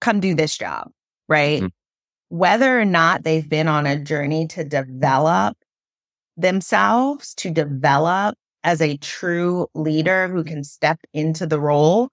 come 0.02 0.20
do 0.20 0.36
this 0.36 0.58
job. 0.58 0.92
Right. 1.28 1.62
Mm-hmm 1.62 1.68
whether 2.30 2.80
or 2.80 2.86
not 2.86 3.24
they've 3.24 3.48
been 3.48 3.68
on 3.68 3.86
a 3.86 4.00
journey 4.00 4.48
to 4.48 4.64
develop 4.64 5.58
themselves, 6.38 7.34
to 7.36 7.50
develop 7.50 8.36
as 8.64 8.82
a 8.82 8.98
true 8.98 9.68
leader 9.76 10.28
who 10.28 10.44
can 10.44 10.64
step 10.64 11.00
into 11.14 11.46
the 11.46 11.60
role. 11.60 12.10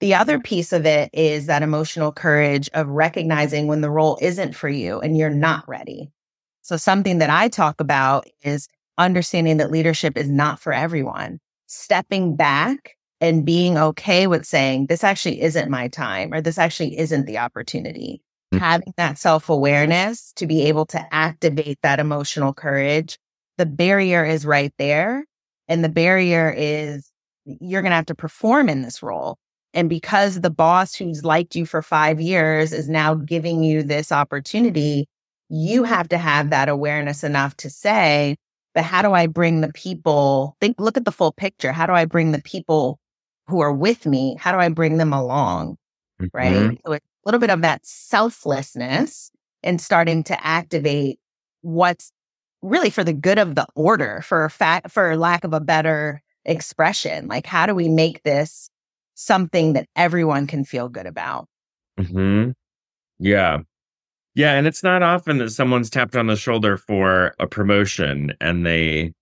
The 0.00 0.14
other 0.14 0.38
piece 0.38 0.72
of 0.72 0.84
it 0.84 1.08
is 1.14 1.46
that 1.46 1.62
emotional 1.62 2.12
courage 2.12 2.68
of 2.74 2.88
recognizing 2.88 3.66
when 3.66 3.80
the 3.80 3.90
role 3.90 4.18
isn't 4.20 4.54
for 4.54 4.68
you 4.68 5.00
and 5.00 5.16
you're 5.16 5.30
not 5.30 5.66
ready. 5.66 6.10
So, 6.60 6.76
something 6.76 7.18
that 7.18 7.30
I 7.30 7.48
talk 7.48 7.80
about 7.80 8.26
is 8.42 8.68
understanding 8.98 9.56
that 9.58 9.70
leadership 9.70 10.18
is 10.18 10.28
not 10.28 10.58
for 10.60 10.72
everyone. 10.72 11.38
Stepping 11.66 12.36
back 12.36 12.96
and 13.20 13.44
being 13.44 13.78
okay 13.78 14.26
with 14.26 14.44
saying, 14.44 14.86
this 14.86 15.02
actually 15.02 15.40
isn't 15.40 15.70
my 15.70 15.88
time 15.88 16.32
or 16.32 16.40
this 16.40 16.58
actually 16.58 16.98
isn't 16.98 17.26
the 17.26 17.38
opportunity. 17.38 18.22
Mm-hmm. 18.52 18.64
Having 18.64 18.94
that 18.96 19.18
self 19.18 19.48
awareness 19.48 20.32
to 20.36 20.46
be 20.46 20.62
able 20.62 20.86
to 20.86 21.14
activate 21.14 21.78
that 21.82 21.98
emotional 21.98 22.52
courage, 22.52 23.18
the 23.58 23.66
barrier 23.66 24.24
is 24.24 24.46
right 24.46 24.72
there. 24.78 25.24
And 25.68 25.82
the 25.82 25.88
barrier 25.88 26.54
is 26.56 27.10
you're 27.44 27.82
going 27.82 27.90
to 27.90 27.96
have 27.96 28.06
to 28.06 28.14
perform 28.14 28.68
in 28.68 28.82
this 28.82 29.02
role. 29.02 29.38
And 29.74 29.88
because 29.88 30.40
the 30.40 30.50
boss 30.50 30.94
who's 30.94 31.24
liked 31.24 31.54
you 31.54 31.66
for 31.66 31.82
five 31.82 32.20
years 32.20 32.72
is 32.72 32.88
now 32.88 33.14
giving 33.14 33.62
you 33.62 33.82
this 33.82 34.10
opportunity, 34.10 35.06
you 35.48 35.84
have 35.84 36.08
to 36.08 36.18
have 36.18 36.50
that 36.50 36.68
awareness 36.68 37.22
enough 37.22 37.56
to 37.58 37.70
say, 37.70 38.36
but 38.76 38.84
how 38.84 39.00
do 39.00 39.14
I 39.14 39.26
bring 39.26 39.62
the 39.62 39.72
people, 39.72 40.54
think, 40.60 40.78
look 40.78 40.98
at 40.98 41.06
the 41.06 41.10
full 41.10 41.32
picture. 41.32 41.72
How 41.72 41.86
do 41.86 41.94
I 41.94 42.04
bring 42.04 42.32
the 42.32 42.42
people 42.42 43.00
who 43.48 43.60
are 43.60 43.72
with 43.72 44.04
me? 44.04 44.36
How 44.38 44.52
do 44.52 44.58
I 44.58 44.68
bring 44.68 44.98
them 44.98 45.14
along? 45.14 45.78
Mm-hmm. 46.20 46.36
Right. 46.36 46.78
So 46.84 46.92
it's 46.92 47.06
a 47.06 47.26
little 47.26 47.40
bit 47.40 47.48
of 47.48 47.62
that 47.62 47.86
selflessness 47.86 49.30
and 49.62 49.80
starting 49.80 50.22
to 50.24 50.46
activate 50.46 51.18
what's 51.62 52.12
really 52.60 52.90
for 52.90 53.02
the 53.02 53.14
good 53.14 53.38
of 53.38 53.54
the 53.54 53.66
order 53.74 54.20
for 54.20 54.44
a 54.44 54.50
fact, 54.50 54.90
for 54.90 55.16
lack 55.16 55.44
of 55.44 55.54
a 55.54 55.60
better 55.60 56.20
expression. 56.44 57.28
Like, 57.28 57.46
how 57.46 57.64
do 57.64 57.74
we 57.74 57.88
make 57.88 58.24
this 58.24 58.68
something 59.14 59.72
that 59.72 59.88
everyone 59.96 60.46
can 60.46 60.66
feel 60.66 60.90
good 60.90 61.06
about? 61.06 61.48
Hmm. 61.98 62.50
Yeah. 63.18 63.60
Yeah, 64.36 64.52
and 64.52 64.66
it's 64.66 64.82
not 64.82 65.02
often 65.02 65.38
that 65.38 65.48
someone's 65.48 65.88
tapped 65.88 66.14
on 66.14 66.26
the 66.26 66.36
shoulder 66.36 66.76
for 66.76 67.34
a 67.40 67.46
promotion 67.46 68.34
and 68.38 68.66
they 68.66 69.14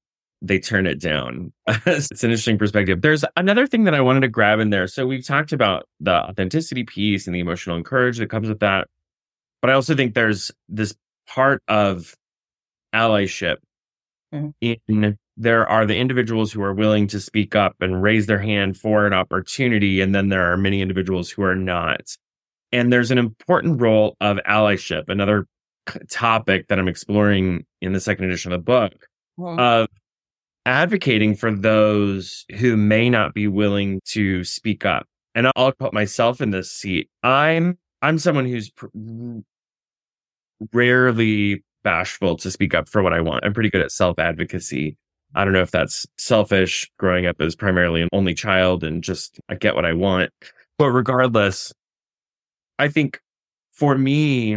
they 0.42 0.58
turn 0.58 0.86
it 0.86 1.00
down. 1.00 1.52
it's 1.86 2.24
an 2.24 2.30
interesting 2.30 2.58
perspective. 2.58 3.00
There's 3.00 3.24
another 3.36 3.66
thing 3.66 3.84
that 3.84 3.94
I 3.94 4.00
wanted 4.00 4.20
to 4.20 4.28
grab 4.28 4.58
in 4.58 4.70
there. 4.70 4.88
So 4.88 5.06
we've 5.06 5.24
talked 5.24 5.52
about 5.52 5.88
the 6.00 6.12
authenticity 6.12 6.82
piece 6.82 7.26
and 7.26 7.34
the 7.34 7.38
emotional 7.38 7.76
encourage 7.76 8.18
that 8.18 8.28
comes 8.28 8.48
with 8.48 8.58
that. 8.58 8.88
But 9.62 9.70
I 9.70 9.74
also 9.74 9.94
think 9.94 10.14
there's 10.14 10.50
this 10.68 10.94
part 11.28 11.62
of 11.68 12.14
allyship 12.92 13.58
mm-hmm. 14.34 14.72
in 14.88 15.16
there 15.36 15.66
are 15.66 15.86
the 15.86 15.96
individuals 15.96 16.52
who 16.52 16.62
are 16.62 16.74
willing 16.74 17.06
to 17.08 17.20
speak 17.20 17.54
up 17.54 17.76
and 17.80 18.02
raise 18.02 18.26
their 18.26 18.40
hand 18.40 18.76
for 18.76 19.06
an 19.06 19.12
opportunity 19.12 20.00
and 20.00 20.14
then 20.14 20.28
there 20.28 20.52
are 20.52 20.56
many 20.56 20.80
individuals 20.80 21.30
who 21.30 21.42
are 21.42 21.56
not 21.56 22.16
and 22.74 22.92
there's 22.92 23.10
an 23.10 23.18
important 23.18 23.80
role 23.80 24.16
of 24.20 24.38
allyship 24.48 25.04
another 25.08 25.46
topic 26.10 26.68
that 26.68 26.78
i'm 26.78 26.88
exploring 26.88 27.64
in 27.80 27.92
the 27.92 28.00
second 28.00 28.26
edition 28.26 28.52
of 28.52 28.58
the 28.58 28.62
book 28.62 29.06
mm-hmm. 29.38 29.58
of 29.58 29.88
advocating 30.66 31.34
for 31.34 31.54
those 31.54 32.44
who 32.56 32.76
may 32.76 33.08
not 33.08 33.34
be 33.34 33.46
willing 33.46 34.00
to 34.04 34.44
speak 34.44 34.84
up 34.84 35.06
and 35.34 35.50
i'll 35.56 35.72
put 35.72 35.92
myself 35.92 36.40
in 36.40 36.50
this 36.50 36.70
seat 36.70 37.08
i'm 37.22 37.78
i'm 38.02 38.18
someone 38.18 38.46
who's 38.46 38.70
pr- 38.70 38.86
rarely 40.72 41.62
bashful 41.84 42.36
to 42.38 42.50
speak 42.50 42.74
up 42.74 42.88
for 42.88 43.02
what 43.02 43.12
I 43.12 43.20
want. 43.20 43.44
I'm 43.44 43.52
pretty 43.52 43.70
good 43.70 43.82
at 43.82 43.92
self 43.92 44.18
advocacy. 44.18 44.96
I 45.36 45.44
don't 45.44 45.52
know 45.52 45.62
if 45.62 45.70
that's 45.70 46.06
selfish 46.16 46.90
growing 46.98 47.26
up 47.26 47.40
as 47.40 47.54
primarily 47.54 48.02
an 48.02 48.08
only 48.12 48.34
child 48.34 48.82
and 48.82 49.02
just 49.02 49.40
I 49.48 49.54
get 49.54 49.74
what 49.74 49.84
I 49.84 49.92
want. 49.92 50.30
But 50.78 50.90
regardless, 50.90 51.72
I 52.78 52.88
think 52.88 53.20
for 53.72 53.96
me, 53.96 54.56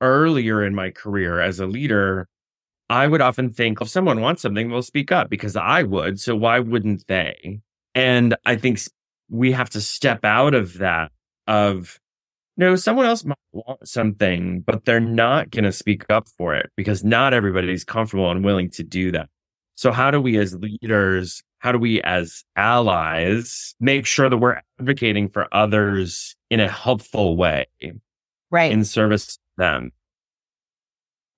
earlier 0.00 0.64
in 0.64 0.74
my 0.74 0.90
career 0.90 1.40
as 1.40 1.60
a 1.60 1.66
leader, 1.66 2.28
I 2.88 3.06
would 3.06 3.20
often 3.20 3.50
think 3.50 3.80
if 3.80 3.88
someone 3.88 4.20
wants 4.20 4.42
something, 4.42 4.68
they'll 4.68 4.82
speak 4.82 5.12
up 5.12 5.30
because 5.30 5.56
I 5.56 5.82
would. 5.84 6.18
So 6.20 6.34
why 6.34 6.58
wouldn't 6.58 7.06
they? 7.06 7.60
And 7.94 8.36
I 8.46 8.56
think 8.56 8.80
we 9.28 9.52
have 9.52 9.70
to 9.70 9.80
step 9.80 10.24
out 10.24 10.54
of 10.54 10.78
that 10.78 11.12
of 11.46 12.00
no, 12.56 12.76
someone 12.76 13.06
else 13.06 13.24
might 13.24 13.38
want 13.52 13.88
something, 13.88 14.60
but 14.60 14.84
they're 14.84 15.00
not 15.00 15.50
going 15.50 15.64
to 15.64 15.72
speak 15.72 16.04
up 16.10 16.28
for 16.28 16.54
it 16.54 16.70
because 16.76 17.02
not 17.02 17.32
everybody's 17.32 17.84
comfortable 17.84 18.30
and 18.30 18.44
willing 18.44 18.70
to 18.72 18.82
do 18.82 19.12
that. 19.12 19.28
So, 19.76 19.92
how 19.92 20.10
do 20.10 20.20
we 20.20 20.36
as 20.36 20.54
leaders, 20.56 21.42
how 21.60 21.72
do 21.72 21.78
we 21.78 22.02
as 22.02 22.42
allies 22.56 23.74
make 23.80 24.06
sure 24.06 24.28
that 24.28 24.38
we're 24.38 24.60
advocating 24.78 25.28
for 25.28 25.46
others 25.52 26.34
in 26.50 26.58
a 26.58 26.68
helpful 26.68 27.36
way? 27.36 27.66
Right. 28.50 28.72
In 28.72 28.84
service 28.84 29.36
to 29.36 29.38
them. 29.56 29.92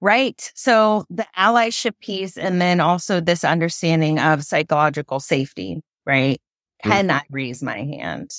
Right. 0.00 0.50
So, 0.56 1.04
the 1.10 1.26
allyship 1.38 1.92
piece, 2.00 2.36
and 2.36 2.60
then 2.60 2.80
also 2.80 3.20
this 3.20 3.44
understanding 3.44 4.18
of 4.18 4.42
psychological 4.42 5.20
safety, 5.20 5.80
right? 6.04 6.40
Can 6.82 7.08
mm-hmm. 7.08 7.18
I 7.18 7.22
raise 7.30 7.62
my 7.62 7.78
hand? 7.78 8.30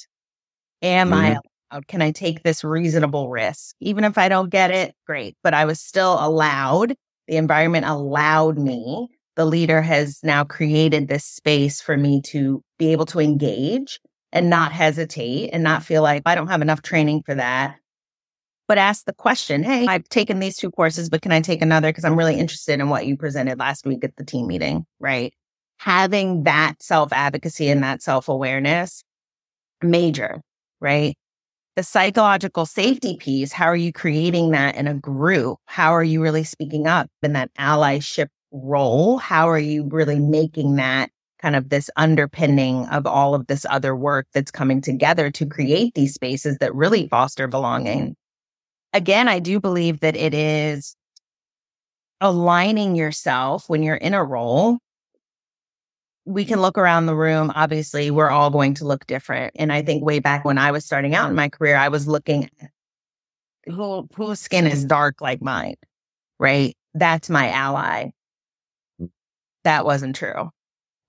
Am 0.82 1.12
mm-hmm. 1.12 1.38
I 1.72 1.82
can 1.88 2.02
I 2.02 2.12
take 2.12 2.44
this 2.44 2.64
reasonable 2.64 3.30
risk? 3.30 3.76
Even 3.80 4.04
if 4.04 4.18
I 4.18 4.30
don't 4.30 4.50
get 4.50 4.72
it, 4.72 4.94
great. 5.08 5.36
But 5.44 5.54
I 5.54 5.66
was 5.66 5.80
still 5.80 6.18
allowed, 6.20 6.96
the 7.28 7.38
environment 7.38 7.86
allowed 7.86 8.58
me. 8.58 9.08
The 9.36 9.46
leader 9.46 9.82
has 9.82 10.20
now 10.24 10.44
created 10.44 11.08
this 11.08 11.26
space 11.26 11.82
for 11.82 11.98
me 11.98 12.22
to 12.24 12.64
be 12.78 12.92
able 12.92 13.06
to 13.08 13.20
engage 13.20 14.00
and 14.32 14.50
not 14.50 14.72
hesitate 14.72 15.50
and 15.52 15.64
not 15.64 15.84
feel 15.84 16.02
like 16.02 16.24
I 16.26 16.36
don't 16.36 16.48
have 16.48 16.62
enough 16.62 16.82
training 16.82 17.24
for 17.26 17.36
that. 17.36 17.78
But 18.68 18.78
ask 18.78 19.06
the 19.06 19.14
question, 19.14 19.64
hey, 19.64 19.86
I've 19.88 20.08
taken 20.10 20.40
these 20.40 20.56
two 20.56 20.72
courses, 20.72 21.10
but 21.10 21.22
can 21.22 21.32
I 21.32 21.42
take 21.42 21.62
another? 21.62 21.90
Because 21.90 22.06
I'm 22.06 22.18
really 22.18 22.40
interested 22.40 22.80
in 22.80 22.90
what 22.90 23.06
you 23.06 23.18
presented 23.18 23.60
last 23.60 23.86
week 23.86 24.04
at 24.04 24.16
the 24.16 24.24
team 24.24 24.48
meeting, 24.48 24.86
right? 25.00 25.34
Having 25.78 26.44
that 26.44 26.82
self 26.82 27.12
advocacy 27.12 27.70
and 27.70 27.84
that 27.84 28.02
self 28.02 28.30
awareness, 28.30 29.04
major, 29.82 30.42
right? 30.80 31.16
the 31.76 31.84
psychological 31.84 32.66
safety 32.66 33.18
piece, 33.18 33.52
how 33.52 33.66
are 33.66 33.76
you 33.76 33.92
creating 33.92 34.52
that 34.52 34.76
in 34.76 34.88
a 34.88 34.94
group? 34.94 35.58
How 35.66 35.92
are 35.92 36.04
you 36.04 36.22
really 36.22 36.44
speaking 36.44 36.88
up 36.88 37.10
in 37.24 37.34
that 37.34 37.54
allyship 37.56 38.28
role? 38.54 39.18
How 39.18 39.50
are 39.50 39.60
you 39.60 39.88
really 39.90 40.20
making 40.20 40.78
that 40.78 41.10
kind 41.42 41.56
of 41.58 41.68
this 41.68 41.90
underpinning 41.98 42.88
of 42.88 43.06
all 43.06 43.36
of 43.36 43.48
this 43.48 43.66
other 43.70 43.96
work 43.96 44.28
that's 44.34 44.52
coming 44.52 44.80
together 44.80 45.30
to 45.32 45.46
create 45.46 45.94
these 45.96 46.14
spaces 46.14 46.58
that 46.60 46.74
really 46.74 47.10
foster 47.10 47.48
belonging? 47.48 48.16
Again, 48.94 49.28
I 49.28 49.40
do 49.40 49.60
believe 49.60 50.00
that 50.00 50.16
it 50.16 50.34
is 50.34 50.96
aligning 52.22 52.96
yourself 52.96 53.68
when 53.68 53.84
you're 53.84 53.96
in 53.96 54.14
a 54.14 54.24
role 54.24 54.80
we 56.26 56.46
can 56.46 56.62
look 56.62 56.78
around 56.78 57.06
the 57.06 57.16
room. 57.16 57.52
Obviously, 57.56 58.10
we're 58.12 58.30
all 58.30 58.50
going 58.50 58.74
to 58.76 58.86
look 58.86 59.06
different. 59.08 59.54
And 59.58 59.74
I 59.74 59.82
think 59.82 60.04
way 60.04 60.20
back 60.20 60.46
when 60.46 60.58
I 60.58 60.72
was 60.72 60.86
starting 60.86 61.16
out 61.16 61.30
in 61.30 61.36
my 61.36 61.50
career, 61.50 61.76
I 61.76 61.90
was 61.90 62.08
looking 62.08 62.50
who 63.66 64.08
whose 64.16 64.40
skin 64.40 64.68
is 64.68 64.86
dark 64.86 65.22
like 65.22 65.42
mine, 65.42 65.76
right? 66.40 66.76
That's 66.94 67.30
my 67.30 67.50
ally. 67.50 68.12
That 69.64 69.86
wasn't 69.86 70.16
true, 70.16 70.50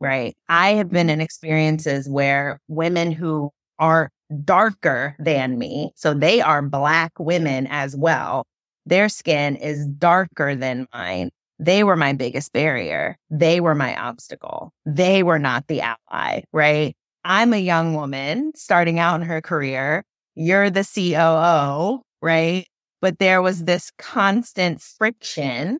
right? 0.00 0.36
I 0.48 0.70
have 0.74 0.90
been 0.90 1.08
mm-hmm. 1.08 1.14
in 1.14 1.20
experiences 1.20 2.08
where 2.08 2.60
women 2.68 3.12
who 3.12 3.50
are 3.78 4.10
darker 4.44 5.16
than 5.18 5.58
me, 5.58 5.92
so 5.96 6.14
they 6.14 6.40
are 6.40 6.62
black 6.62 7.12
women 7.18 7.66
as 7.68 7.96
well, 7.96 8.46
their 8.86 9.08
skin 9.08 9.56
is 9.56 9.86
darker 9.86 10.54
than 10.54 10.86
mine 10.92 11.30
they 11.58 11.84
were 11.84 11.96
my 11.96 12.12
biggest 12.12 12.52
barrier. 12.52 13.16
They 13.30 13.60
were 13.60 13.74
my 13.74 13.96
obstacle. 13.96 14.72
They 14.84 15.22
were 15.22 15.38
not 15.38 15.66
the 15.68 15.82
ally, 15.82 16.42
right? 16.52 16.96
I'm 17.24 17.52
a 17.52 17.58
young 17.58 17.94
woman 17.94 18.52
starting 18.54 18.98
out 18.98 19.20
in 19.20 19.26
her 19.26 19.40
career. 19.40 20.04
You're 20.34 20.70
the 20.70 20.84
COO, 20.84 22.02
right? 22.20 22.66
But 23.00 23.18
there 23.18 23.40
was 23.40 23.64
this 23.64 23.92
constant 23.98 24.80
friction 24.80 25.78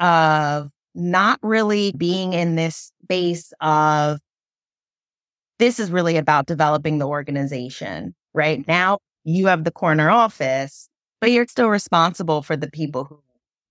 of 0.00 0.70
not 0.98 1.38
really 1.42 1.92
being 1.96 2.32
in 2.32 2.56
this 2.56 2.92
space 3.04 3.52
of 3.60 4.18
this 5.58 5.80
is 5.80 5.90
really 5.90 6.16
about 6.16 6.46
developing 6.46 6.98
the 6.98 7.06
organization, 7.06 8.14
right? 8.34 8.66
Now 8.68 8.98
you 9.24 9.46
have 9.46 9.64
the 9.64 9.70
corner 9.70 10.10
office, 10.10 10.88
but 11.20 11.30
you're 11.30 11.46
still 11.46 11.68
responsible 11.68 12.42
for 12.42 12.56
the 12.56 12.70
people 12.70 13.04
who 13.04 13.20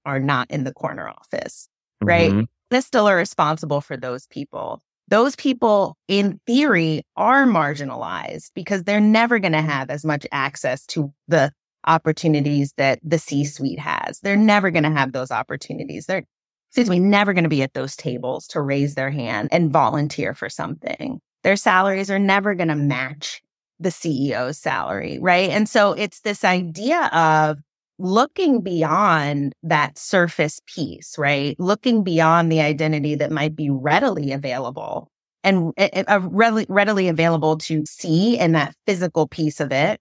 are 0.05 0.19
not 0.19 0.49
in 0.49 0.63
the 0.63 0.73
corner 0.73 1.09
office, 1.09 1.67
right? 2.01 2.31
Mm-hmm. 2.31 2.43
They 2.71 2.81
still 2.81 3.07
are 3.07 3.15
responsible 3.15 3.81
for 3.81 3.95
those 3.97 4.27
people. 4.27 4.81
Those 5.09 5.35
people, 5.37 5.95
in 6.09 6.39
theory, 6.45 7.03
are 7.15 7.45
marginalized 7.45 8.51
because 8.53 8.83
they're 8.83 8.99
never 8.99 9.39
going 9.39 9.53
to 9.53 9.61
have 9.61 9.89
as 9.89 10.03
much 10.03 10.27
access 10.33 10.85
to 10.87 11.13
the 11.29 11.51
opportunities 11.85 12.73
that 12.75 12.99
the 13.03 13.17
C 13.17 13.45
suite 13.45 13.79
has. 13.79 14.19
They're 14.19 14.35
never 14.35 14.69
going 14.69 14.83
to 14.83 14.91
have 14.91 15.13
those 15.13 15.31
opportunities. 15.31 16.07
They're, 16.07 16.23
excuse 16.69 16.89
me, 16.89 16.99
never 16.99 17.33
going 17.33 17.43
to 17.43 17.49
be 17.49 17.63
at 17.63 17.73
those 17.73 17.95
tables 17.95 18.47
to 18.47 18.61
raise 18.61 18.95
their 18.95 19.09
hand 19.09 19.49
and 19.51 19.71
volunteer 19.71 20.33
for 20.33 20.49
something. 20.49 21.19
Their 21.43 21.55
salaries 21.55 22.11
are 22.11 22.19
never 22.19 22.55
going 22.55 22.67
to 22.67 22.75
match 22.75 23.41
the 23.79 23.89
CEO's 23.89 24.57
salary, 24.57 25.19
right? 25.21 25.49
And 25.49 25.69
so 25.69 25.93
it's 25.93 26.21
this 26.21 26.43
idea 26.43 27.05
of 27.13 27.59
looking 27.99 28.61
beyond 28.61 29.53
that 29.63 29.97
surface 29.97 30.59
piece, 30.65 31.17
right? 31.17 31.55
Looking 31.59 32.03
beyond 32.03 32.51
the 32.51 32.61
identity 32.61 33.15
that 33.15 33.31
might 33.31 33.55
be 33.55 33.69
readily 33.69 34.31
available 34.31 35.09
and 35.43 35.73
uh, 35.77 36.19
readily, 36.23 36.65
readily 36.69 37.07
available 37.07 37.57
to 37.59 37.83
see 37.85 38.37
in 38.37 38.51
that 38.51 38.75
physical 38.85 39.27
piece 39.27 39.59
of 39.59 39.71
it 39.71 39.99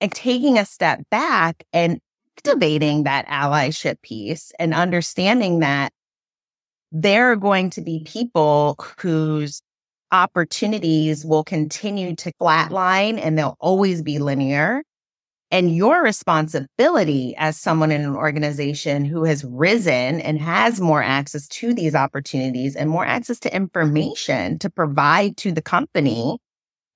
and 0.00 0.12
taking 0.12 0.58
a 0.58 0.64
step 0.64 1.00
back 1.10 1.64
and 1.72 2.00
activating 2.38 3.04
that 3.04 3.26
allyship 3.26 4.00
piece 4.02 4.52
and 4.58 4.74
understanding 4.74 5.60
that 5.60 5.92
there 6.92 7.32
are 7.32 7.36
going 7.36 7.70
to 7.70 7.80
be 7.80 8.04
people 8.06 8.78
whose 8.98 9.62
opportunities 10.12 11.24
will 11.24 11.42
continue 11.42 12.14
to 12.14 12.32
flatline 12.40 13.18
and 13.20 13.36
they'll 13.36 13.56
always 13.58 14.02
be 14.02 14.18
linear. 14.18 14.82
And 15.50 15.74
your 15.74 16.02
responsibility 16.02 17.34
as 17.36 17.60
someone 17.60 17.92
in 17.92 18.00
an 18.00 18.16
organization 18.16 19.04
who 19.04 19.24
has 19.24 19.44
risen 19.44 20.20
and 20.20 20.40
has 20.40 20.80
more 20.80 21.02
access 21.02 21.46
to 21.48 21.74
these 21.74 21.94
opportunities 21.94 22.74
and 22.74 22.90
more 22.90 23.04
access 23.04 23.38
to 23.40 23.54
information 23.54 24.58
to 24.60 24.70
provide 24.70 25.36
to 25.38 25.52
the 25.52 25.62
company, 25.62 26.38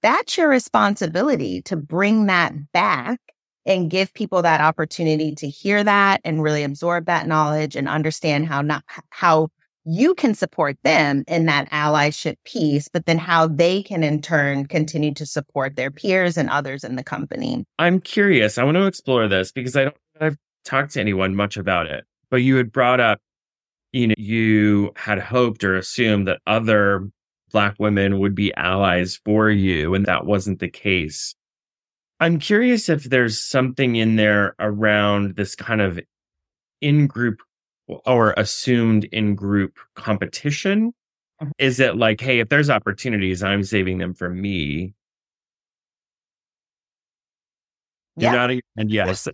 that's 0.03 0.37
your 0.37 0.48
responsibility 0.48 1.62
to 1.62 1.77
bring 1.77 2.27
that 2.27 2.53
back 2.72 3.20
and 3.69 3.91
give 3.91 4.13
people 4.15 4.43
that 4.43 4.61
opportunity 4.61 5.35
to 5.37 5.49
hear 5.49 5.85
that 5.85 6.21
and 6.25 6.43
really 6.43 6.65
absorb 6.65 7.07
that 7.07 7.29
knowledge 7.29 7.77
and 7.77 7.89
understand 7.89 8.47
how 8.47 8.63
not 8.63 8.83
how 9.11 9.49
you 9.85 10.15
can 10.15 10.35
support 10.35 10.77
them 10.83 11.25
in 11.29 11.47
that 11.47 11.71
allyship 11.71 12.35
piece, 12.45 12.89
but 12.89 13.07
then 13.07 13.17
how 13.17 13.47
they 13.47 13.83
can 13.83 14.03
in 14.03 14.21
turn 14.21 14.67
continue 14.67 15.15
to 15.15 15.25
support 15.25 15.77
their 15.77 15.91
peers 15.91 16.37
and 16.37 16.51
others 16.51 16.85
in 16.85 16.97
the 16.97 17.05
company. 17.05 17.65
I'm 17.79 18.01
curious. 18.01 18.59
I 18.59 18.65
want 18.65 18.77
to 18.77 18.87
explore 18.87 19.29
this 19.29 19.53
because 19.53 19.77
I 19.77 19.85
don't 19.85 19.97
I've 20.21 20.37
talked 20.65 20.93
to 20.93 21.01
anyone 21.01 21.35
much 21.35 21.57
about 21.57 21.87
it. 21.87 22.05
But 22.31 22.39
you 22.39 22.57
had 22.57 22.73
brought 22.73 23.01
up, 23.01 23.21
you 23.93 24.09
know, 24.09 24.15
you 24.19 24.93
had 24.97 25.19
hoped 25.19 25.65
or 25.65 25.77
assumed 25.77 26.27
that 26.29 26.41
other 26.47 27.09
black 27.51 27.77
women 27.79 28.19
would 28.19 28.35
be 28.35 28.53
allies 28.55 29.19
for 29.25 29.49
you, 29.51 29.95
and 29.95 30.05
that 30.07 30.27
wasn't 30.27 30.59
the 30.59 30.69
case. 30.69 31.35
I'm 32.21 32.39
curious 32.39 32.89
if 32.89 33.05
there's 33.05 33.41
something 33.41 33.97
in 33.97 34.17
there 34.17 34.55
around 34.59 35.37
this 35.37 35.55
kind 35.55 35.81
of 35.81 36.01
in 36.81 37.07
group 37.07 37.41
or 37.87 38.35
assumed 38.37 39.05
in 39.05 39.35
group 39.35 39.79
competition? 39.95 40.93
Mm-hmm. 41.41 41.51
Is 41.59 41.79
it 41.81 41.97
like, 41.97 42.21
hey, 42.21 42.41
if 42.41 42.49
there's 42.49 42.71
opportunities, 42.71 43.43
I'm 43.43 43.63
saving 43.63 43.99
them 43.99 44.15
for 44.15 44.29
me? 44.29 44.95
Yeah. 48.17 48.33
You're 48.33 48.41
nodding, 48.41 48.61
and 48.77 48.91
yes. 48.93 49.29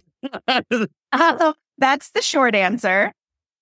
uh, 1.12 1.52
that's 1.78 2.10
the 2.10 2.20
short 2.20 2.54
answer. 2.54 3.12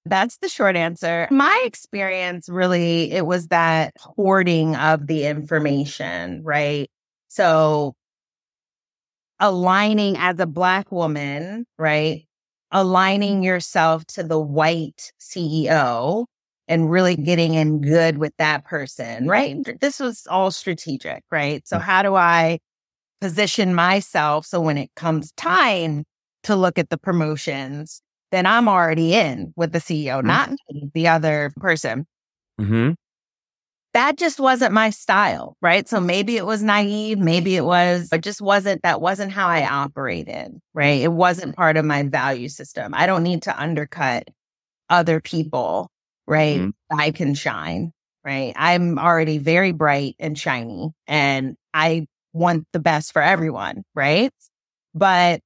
That's 0.04 0.38
the 0.38 0.48
short 0.48 0.74
answer. 0.74 1.28
My 1.30 1.62
experience 1.64 2.48
really, 2.48 3.12
it 3.12 3.24
was 3.24 3.46
that 3.48 3.94
hoarding 3.98 4.74
of 4.74 5.06
the 5.06 5.26
information, 5.26 6.42
right? 6.42 6.90
So 7.28 7.94
aligning 9.42 10.16
as 10.16 10.40
a 10.40 10.46
Black 10.46 10.90
woman, 10.90 11.66
right? 11.78 12.24
aligning 12.72 13.42
yourself 13.42 14.04
to 14.06 14.22
the 14.22 14.40
white 14.40 15.12
CEO 15.20 16.24
and 16.66 16.90
really 16.90 17.16
getting 17.16 17.54
in 17.54 17.82
good 17.82 18.18
with 18.18 18.32
that 18.38 18.64
person, 18.64 19.28
right? 19.28 19.56
This 19.80 20.00
was 20.00 20.26
all 20.28 20.50
strategic, 20.50 21.22
right? 21.30 21.66
So, 21.68 21.76
mm. 21.76 21.82
how 21.82 22.02
do 22.02 22.14
I 22.14 22.58
position 23.20 23.74
myself 23.74 24.46
so 24.46 24.60
when 24.60 24.78
it 24.78 24.90
comes 24.96 25.32
time 25.32 26.04
to 26.44 26.56
look 26.56 26.78
at 26.78 26.90
the 26.90 26.98
promotions, 26.98 28.00
then 28.32 28.46
I'm 28.46 28.68
already 28.68 29.14
in 29.14 29.52
with 29.54 29.72
the 29.72 29.78
CEO, 29.78 30.18
mm-hmm. 30.18 30.26
not 30.26 30.50
the 30.94 31.08
other 31.08 31.52
person. 31.60 32.06
Mm-hmm 32.60 32.92
that 33.94 34.16
just 34.16 34.40
wasn't 34.40 34.72
my 34.72 34.90
style, 34.90 35.56
right? 35.60 35.86
So 35.88 36.00
maybe 36.00 36.36
it 36.36 36.46
was 36.46 36.62
naive, 36.62 37.18
maybe 37.18 37.56
it 37.56 37.64
was, 37.64 38.08
it 38.12 38.22
just 38.22 38.40
wasn't, 38.40 38.82
that 38.82 39.00
wasn't 39.00 39.32
how 39.32 39.48
I 39.48 39.66
operated, 39.66 40.58
right? 40.72 41.00
It 41.02 41.12
wasn't 41.12 41.56
part 41.56 41.76
of 41.76 41.84
my 41.84 42.02
value 42.02 42.48
system. 42.48 42.94
I 42.94 43.06
don't 43.06 43.22
need 43.22 43.42
to 43.42 43.60
undercut 43.60 44.28
other 44.88 45.20
people, 45.20 45.90
right? 46.26 46.60
Mm-hmm. 46.60 46.98
I 46.98 47.10
can 47.10 47.34
shine, 47.34 47.92
right? 48.24 48.54
I'm 48.56 48.98
already 48.98 49.38
very 49.38 49.72
bright 49.72 50.16
and 50.18 50.38
shiny 50.38 50.92
and 51.06 51.56
I 51.74 52.06
want 52.32 52.66
the 52.72 52.80
best 52.80 53.12
for 53.12 53.20
everyone, 53.20 53.84
right? 53.94 54.32
But 54.94 55.40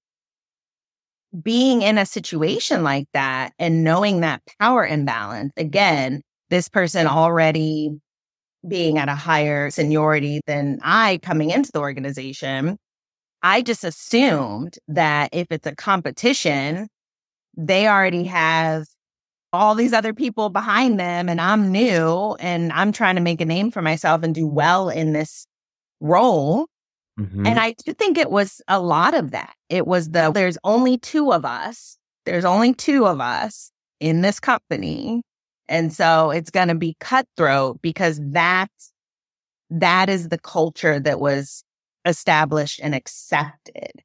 being 1.43 1.83
in 1.83 1.99
a 1.99 2.07
situation 2.07 2.83
like 2.85 3.09
that 3.13 3.53
and 3.59 3.83
knowing 3.83 4.21
that 4.21 4.43
power 4.61 4.87
imbalance, 4.87 5.53
again, 5.57 6.23
this 6.49 6.69
person 6.69 7.07
already 7.07 7.91
being 8.69 8.99
at 8.99 9.09
a 9.09 9.15
higher 9.15 9.71
seniority 9.71 10.41
than 10.47 10.79
I 10.83 11.19
coming 11.23 11.51
into 11.51 11.71
the 11.73 11.81
organization, 11.81 12.79
I 13.43 13.63
just 13.63 13.85
assumed 13.85 14.79
that 14.89 15.31
if 15.33 15.47
it's 15.51 15.67
a 15.67 15.75
competition, 15.75 16.89
they 17.57 17.89
already 17.89 18.25
have 18.25 18.87
all 19.53 19.75
these 19.75 19.93
other 19.93 20.13
people 20.13 20.51
behind 20.51 21.01
them 21.01 21.29
and 21.29 21.41
I'm 21.41 21.73
new 21.73 22.37
and 22.41 22.73
I'm 22.73 22.93
trying 22.93 23.15
to 23.17 23.23
make 23.23 23.41
a 23.41 23.47
name 23.47 23.71
for 23.71 23.83
myself 23.83 24.23
and 24.23 24.35
do 24.35 24.47
well 24.47 24.91
in 24.91 25.13
this 25.13 25.47
role. 26.01 26.67
Mm-hmm. 27.19 27.47
And 27.47 27.59
I 27.59 27.75
do 27.85 27.95
think 27.95 28.19
it 28.19 28.31
was 28.31 28.61
a 28.69 28.81
lot 28.81 29.15
of 29.15 29.31
that. 29.31 29.55
It 29.71 29.87
was 29.87 30.11
the 30.11 30.31
there's 30.33 30.59
only 30.65 30.99
two 30.99 31.33
of 31.33 31.45
us. 31.45 31.97
There's 32.27 32.45
only 32.45 32.75
two 32.75 33.07
of 33.07 33.21
us 33.21 33.71
in 34.01 34.21
this 34.21 34.41
company. 34.41 35.23
And 35.69 35.93
so 35.93 36.31
it's 36.31 36.51
going 36.51 36.69
to 36.69 36.75
be 36.75 36.97
cutthroat 37.01 37.81
because 37.83 38.21
that's, 38.23 38.93
that 39.71 40.09
is 40.09 40.29
the 40.29 40.39
culture 40.39 41.01
that 41.01 41.21
was 41.21 41.65
established 42.05 42.81
and 42.83 42.95
accepted. 42.95 44.03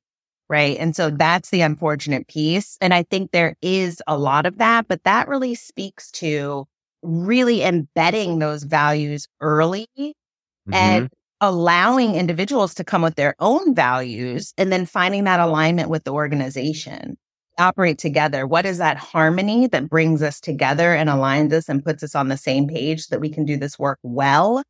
Right. 0.50 0.78
And 0.78 0.96
so 0.96 1.10
that's 1.10 1.50
the 1.50 1.62
unfortunate 1.62 2.28
piece. 2.28 2.78
And 2.82 2.94
I 2.94 3.04
think 3.04 3.32
there 3.32 3.56
is 3.62 4.02
a 4.06 4.18
lot 4.18 4.46
of 4.46 4.58
that, 4.58 4.88
but 4.88 5.04
that 5.06 5.30
really 5.30 5.56
speaks 5.56 6.12
to 6.12 6.68
really 7.02 7.64
embedding 7.64 8.40
those 8.40 8.64
values 8.64 9.28
early 9.40 9.88
mm-hmm. 10.06 10.74
and 10.74 11.10
allowing 11.40 12.16
individuals 12.16 12.74
to 12.76 12.84
come 12.84 13.02
with 13.02 13.16
their 13.16 13.36
own 13.40 13.74
values 13.74 14.54
and 14.58 14.72
then 14.72 14.86
finding 14.86 15.24
that 15.24 15.40
alignment 15.40 15.90
with 15.90 16.04
the 16.04 16.12
organization 16.12 17.18
operate 17.62 17.98
together? 17.98 18.46
What 18.46 18.66
is 18.66 18.78
that 18.80 18.98
harmony 18.98 19.68
that 19.68 19.90
brings 19.90 20.22
us 20.22 20.40
together 20.40 20.94
and 20.94 21.10
aligns 21.10 21.54
us 21.54 21.70
and 21.70 21.84
puts 21.84 22.04
us 22.04 22.16
on 22.16 22.28
the 22.28 22.38
same 22.38 22.68
page 22.68 23.02
so 23.02 23.16
that 23.16 23.20
we 23.20 23.30
can 23.30 23.46
do 23.46 23.58
this 23.58 23.80
work 23.80 24.00
well 24.04 24.64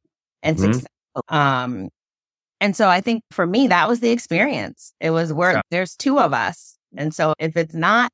and 0.43 0.57
mm-hmm. 0.57 0.73
successful? 0.73 1.23
Um, 1.29 1.89
and 2.59 2.75
so 2.75 2.89
I 2.89 3.01
think 3.01 3.23
for 3.31 3.47
me, 3.47 3.67
that 3.67 3.87
was 3.87 4.01
the 4.01 4.11
experience. 4.11 4.93
It 4.99 5.09
was 5.09 5.33
where 5.33 5.53
yeah. 5.53 5.61
there's 5.71 5.95
two 5.95 6.19
of 6.19 6.33
us. 6.33 6.77
And 6.95 7.13
so 7.13 7.33
if 7.39 7.57
it's 7.57 7.73
not 7.73 8.11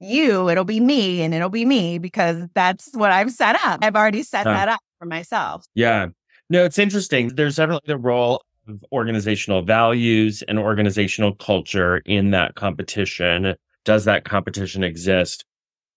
you, 0.00 0.48
it'll 0.48 0.64
be 0.64 0.80
me 0.80 1.22
and 1.22 1.32
it'll 1.32 1.48
be 1.48 1.64
me 1.64 1.98
because 1.98 2.48
that's 2.54 2.90
what 2.94 3.12
I've 3.12 3.30
set 3.30 3.56
up. 3.64 3.80
I've 3.82 3.96
already 3.96 4.22
set 4.22 4.46
uh, 4.46 4.52
that 4.52 4.68
up 4.68 4.80
for 4.98 5.06
myself. 5.06 5.64
Yeah. 5.74 6.08
No, 6.50 6.64
it's 6.64 6.78
interesting. 6.78 7.28
There's 7.28 7.56
definitely 7.56 7.86
the 7.86 7.98
role 7.98 8.42
of 8.66 8.84
organizational 8.92 9.62
values 9.62 10.42
and 10.48 10.58
organizational 10.58 11.34
culture 11.34 11.98
in 11.98 12.30
that 12.30 12.54
competition 12.54 13.54
does 13.88 14.04
that 14.04 14.26
competition 14.26 14.84
exist? 14.84 15.46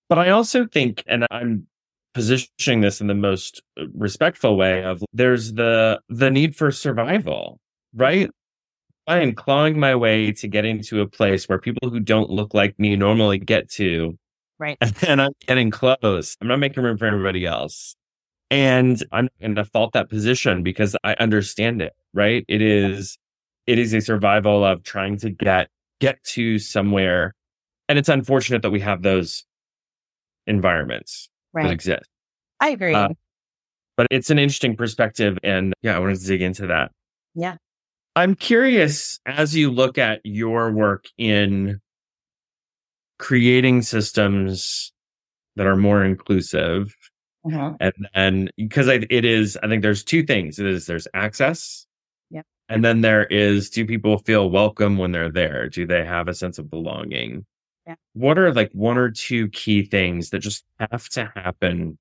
But 0.08 0.18
I 0.18 0.30
also 0.30 0.66
think, 0.66 1.04
and 1.08 1.28
I'm 1.30 1.68
positioning 2.14 2.80
this 2.80 3.02
in 3.02 3.08
the 3.08 3.14
most 3.14 3.62
uh, 3.78 3.84
respectful 3.94 4.56
way 4.56 4.82
of 4.82 5.04
there's 5.12 5.54
the 5.54 6.00
the 6.08 6.32
need 6.32 6.56
for 6.56 6.72
survival, 6.72 7.60
right? 7.94 8.30
I 9.08 9.20
am 9.20 9.34
clawing 9.34 9.78
my 9.78 9.94
way 9.94 10.32
to 10.32 10.48
getting 10.48 10.82
to 10.84 11.02
a 11.02 11.08
place 11.08 11.50
where 11.50 11.58
people 11.58 11.90
who 11.90 12.00
don't 12.00 12.30
look 12.30 12.54
like 12.54 12.80
me 12.80 12.96
normally 12.96 13.40
get 13.40 13.70
to. 13.72 14.18
Right. 14.58 14.78
And 15.06 15.22
I'm 15.22 15.34
getting 15.46 15.70
close. 15.70 16.38
I'm 16.40 16.48
not 16.48 16.60
making 16.60 16.84
room 16.84 16.98
for 16.98 17.08
everybody 17.08 17.46
else. 17.46 17.96
And 18.50 19.04
I'm 19.12 19.28
going 19.42 19.56
to 19.56 19.66
fault 19.66 19.92
that 19.94 20.10
position 20.10 20.64
because 20.64 20.96
I 21.04 21.16
understand 21.16 21.82
it, 21.82 21.94
right? 22.14 22.46
It 22.48 22.62
is, 22.62 23.18
it 23.68 23.80
is 23.80 23.94
a 23.94 24.00
survival 24.00 24.64
of 24.64 24.84
trying 24.84 25.18
to 25.18 25.30
get, 25.30 25.70
get 26.00 26.24
to 26.36 26.58
somewhere 26.60 27.34
and 27.92 28.00
it's 28.00 28.08
unfortunate 28.08 28.62
that 28.62 28.72
we 28.72 28.80
have 28.80 29.02
those 29.02 29.44
environments 30.48 31.30
right. 31.52 31.64
that 31.64 31.74
exist. 31.74 32.08
I 32.62 32.70
agree. 32.70 32.94
Uh, 32.94 33.10
but 33.98 34.08
it's 34.12 34.30
an 34.30 34.40
interesting 34.40 34.78
perspective. 34.78 35.38
And 35.44 35.74
yeah, 35.82 35.98
I 35.98 36.00
want 36.00 36.18
to 36.18 36.26
dig 36.26 36.42
into 36.42 36.68
that. 36.68 36.92
Yeah. 37.36 37.58
I'm 38.16 38.36
curious 38.36 39.20
as 39.26 39.58
you 39.58 39.72
look 39.72 39.98
at 39.98 40.22
your 40.24 40.72
work 40.72 41.04
in 41.18 41.82
creating 43.20 43.82
systems 43.82 44.94
that 45.58 45.68
are 45.68 45.76
more 45.76 46.06
inclusive. 46.06 46.96
Uh-huh. 47.46 47.74
And 47.82 47.94
then 48.16 48.50
because 48.56 48.88
it 48.88 49.26
is, 49.26 49.58
I 49.62 49.68
think 49.68 49.82
there's 49.82 50.06
two 50.06 50.24
things. 50.24 50.60
It 50.60 50.66
is 50.66 50.86
there's 50.86 51.10
access. 51.14 51.86
Yeah. 52.30 52.44
And 52.70 52.86
then 52.86 53.02
there 53.02 53.26
is 53.26 53.70
do 53.70 53.86
people 53.86 54.20
feel 54.20 54.50
welcome 54.50 54.98
when 54.98 55.12
they're 55.12 55.30
there? 55.30 55.68
Do 55.68 55.86
they 55.86 56.06
have 56.06 56.30
a 56.30 56.34
sense 56.34 56.58
of 56.58 56.70
belonging? 56.70 57.46
Yeah. 57.92 57.96
What 58.14 58.38
are 58.38 58.54
like 58.54 58.72
one 58.74 58.98
or 58.98 59.10
two 59.10 59.50
key 59.50 59.84
things 59.84 60.30
that 60.30 60.40
just 60.40 60.64
have 60.80 61.10
to 61.10 61.32
happen 61.36 61.98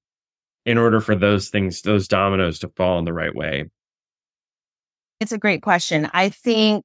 in 0.64 0.78
order 0.78 1.00
for 1.00 1.16
those 1.16 1.48
things, 1.48 1.82
those 1.82 2.06
dominoes 2.06 2.58
to 2.60 2.68
fall 2.68 2.98
in 2.98 3.04
the 3.04 3.12
right 3.12 3.34
way? 3.34 3.64
It's 5.18 5.32
a 5.32 5.38
great 5.38 5.62
question. 5.62 6.08
I 6.14 6.28
think 6.28 6.84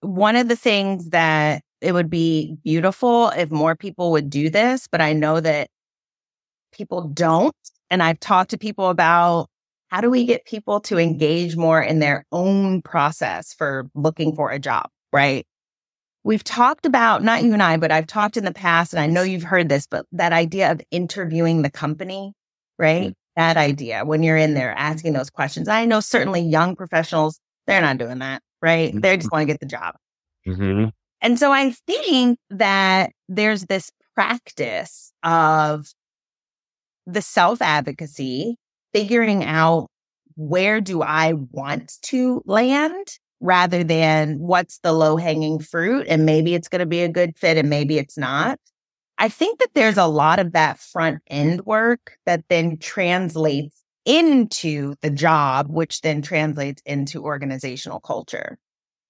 one 0.00 0.34
of 0.34 0.48
the 0.48 0.56
things 0.56 1.10
that 1.10 1.62
it 1.80 1.92
would 1.92 2.10
be 2.10 2.56
beautiful 2.64 3.28
if 3.30 3.50
more 3.50 3.76
people 3.76 4.10
would 4.12 4.28
do 4.28 4.50
this, 4.50 4.88
but 4.90 5.00
I 5.00 5.12
know 5.12 5.40
that 5.40 5.68
people 6.72 7.08
don't. 7.08 7.54
And 7.90 8.02
I've 8.02 8.20
talked 8.20 8.50
to 8.50 8.58
people 8.58 8.88
about 8.88 9.48
how 9.88 10.00
do 10.00 10.10
we 10.10 10.24
get 10.24 10.46
people 10.46 10.80
to 10.80 10.98
engage 10.98 11.56
more 11.56 11.80
in 11.80 11.98
their 11.98 12.24
own 12.32 12.82
process 12.82 13.52
for 13.52 13.88
looking 13.94 14.34
for 14.34 14.50
a 14.50 14.58
job, 14.58 14.88
right? 15.12 15.46
We've 16.24 16.44
talked 16.44 16.86
about, 16.86 17.22
not 17.22 17.42
you 17.42 17.52
and 17.52 17.62
I, 17.62 17.76
but 17.76 17.90
I've 17.90 18.06
talked 18.06 18.36
in 18.36 18.44
the 18.44 18.52
past, 18.52 18.92
and 18.92 19.00
I 19.00 19.06
know 19.06 19.22
you've 19.22 19.42
heard 19.42 19.68
this, 19.68 19.86
but 19.86 20.06
that 20.12 20.32
idea 20.32 20.70
of 20.70 20.80
interviewing 20.90 21.62
the 21.62 21.70
company, 21.70 22.32
right? 22.78 23.08
Mm-hmm. 23.08 23.12
That 23.36 23.56
idea 23.56 24.04
when 24.04 24.22
you're 24.22 24.36
in 24.36 24.54
there 24.54 24.72
asking 24.76 25.14
those 25.14 25.30
questions. 25.30 25.66
I 25.66 25.84
know 25.84 26.00
certainly 26.00 26.42
young 26.42 26.76
professionals, 26.76 27.40
they're 27.66 27.80
not 27.80 27.98
doing 27.98 28.18
that, 28.18 28.42
right? 28.60 28.90
Mm-hmm. 28.90 29.00
They 29.00 29.16
just 29.16 29.32
want 29.32 29.42
to 29.42 29.46
get 29.46 29.60
the 29.60 29.66
job. 29.66 29.94
Mm-hmm. 30.46 30.90
And 31.22 31.38
so 31.38 31.50
I 31.50 31.70
think 31.86 32.38
that 32.50 33.12
there's 33.28 33.64
this 33.64 33.90
practice 34.14 35.12
of 35.22 35.86
the 37.06 37.22
self 37.22 37.62
advocacy, 37.62 38.56
figuring 38.92 39.44
out 39.44 39.88
where 40.36 40.80
do 40.80 41.02
I 41.02 41.32
want 41.32 41.98
to 42.02 42.42
land 42.44 43.18
rather 43.42 43.84
than 43.84 44.38
what's 44.38 44.78
the 44.78 44.92
low 44.92 45.16
hanging 45.16 45.58
fruit. 45.58 46.06
And 46.08 46.24
maybe 46.24 46.54
it's 46.54 46.68
going 46.68 46.80
to 46.80 46.86
be 46.86 47.02
a 47.02 47.08
good 47.08 47.36
fit 47.36 47.58
and 47.58 47.68
maybe 47.68 47.98
it's 47.98 48.16
not. 48.16 48.58
I 49.18 49.28
think 49.28 49.58
that 49.58 49.74
there's 49.74 49.98
a 49.98 50.06
lot 50.06 50.38
of 50.38 50.52
that 50.52 50.78
front 50.78 51.20
end 51.26 51.66
work 51.66 52.16
that 52.24 52.44
then 52.48 52.78
translates 52.78 53.82
into 54.04 54.94
the 55.00 55.10
job, 55.10 55.68
which 55.68 56.00
then 56.00 56.22
translates 56.22 56.82
into 56.86 57.22
organizational 57.22 58.00
culture. 58.00 58.58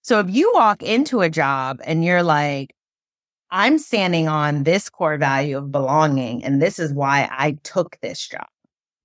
So 0.02 0.18
if 0.18 0.28
you 0.28 0.50
walk 0.54 0.82
into 0.82 1.20
a 1.20 1.30
job 1.30 1.80
and 1.84 2.04
you're 2.04 2.24
like, 2.24 2.74
I'm 3.50 3.78
standing 3.78 4.28
on 4.28 4.64
this 4.64 4.88
core 4.88 5.18
value 5.18 5.58
of 5.58 5.70
belonging, 5.70 6.42
and 6.42 6.60
this 6.60 6.78
is 6.78 6.92
why 6.92 7.28
I 7.30 7.58
took 7.62 7.98
this 8.00 8.26
job, 8.26 8.48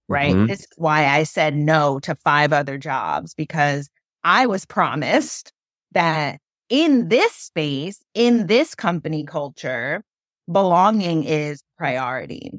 right? 0.07 0.33
Mm-hmm. 0.33 0.47
This 0.47 0.61
is 0.61 0.67
why 0.77 1.05
I 1.05 1.23
said 1.23 1.55
no 1.55 1.99
to 1.99 2.15
five 2.15 2.53
other 2.53 2.77
jobs 2.77 3.33
because 3.33 3.89
I 4.27 4.45
was 4.45 4.65
promised 4.65 5.53
that 5.93 6.41
in 6.67 7.07
this 7.07 7.31
space, 7.31 8.03
in 8.13 8.47
this 8.47 8.75
company 8.75 9.23
culture, 9.23 10.03
belonging 10.51 11.23
is 11.23 11.63
priority. 11.77 12.51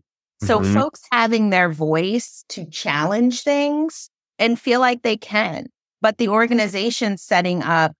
So 0.42 0.61
mm-hmm. 0.61 0.72
folks 0.72 1.02
having 1.12 1.50
their 1.50 1.68
voice 1.70 2.42
to 2.48 2.64
challenge 2.64 3.42
things 3.42 4.09
and 4.38 4.59
feel 4.59 4.81
like 4.81 5.02
they 5.02 5.18
can, 5.18 5.66
but 6.00 6.16
the 6.16 6.28
organization 6.28 7.18
setting 7.18 7.62
up 7.62 7.92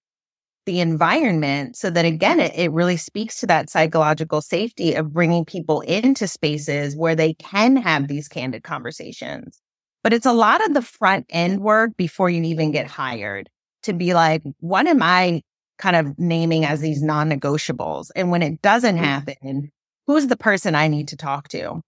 the 0.65 0.81
environment 0.81 1.77
so 1.77 1.91
that 1.91 2.07
again 2.07 2.41
it, 2.41 2.53
it 2.55 2.73
really 2.73 2.97
speaks 2.97 3.41
to 3.41 3.47
that 3.47 3.69
psychological 3.69 4.41
safety 4.41 4.95
of 4.95 5.13
bringing 5.13 5.45
people 5.45 5.83
into 5.83 6.27
spaces 6.27 6.97
where 6.97 7.15
they 7.15 7.35
can 7.35 7.77
have 7.77 8.07
these 8.07 8.29
candid 8.29 8.63
conversations 8.63 9.63
but 10.03 10.13
it's 10.13 10.27
a 10.27 10.33
lot 10.35 10.63
of 10.67 10.75
the 10.75 10.83
front 10.83 11.25
end 11.31 11.61
work 11.61 11.97
before 11.97 12.29
you 12.29 12.43
even 12.43 12.71
get 12.71 12.87
hired 12.87 13.49
to 13.89 13.93
be 13.93 14.15
like 14.15 14.43
what 14.61 14.87
am 14.87 15.03
i 15.03 15.43
kind 15.79 15.97
of 15.97 16.19
naming 16.19 16.65
as 16.65 16.81
these 16.81 17.03
non-negotiables 17.03 18.11
and 18.17 18.31
when 18.31 18.43
it 18.43 18.61
doesn't 18.63 18.97
mm. 18.97 19.05
happen 19.05 19.71
who's 20.07 20.29
the 20.29 20.37
person 20.37 20.75
i 20.75 20.89
need 20.89 21.09
to 21.09 21.17
talk 21.17 21.49
to 21.49 21.81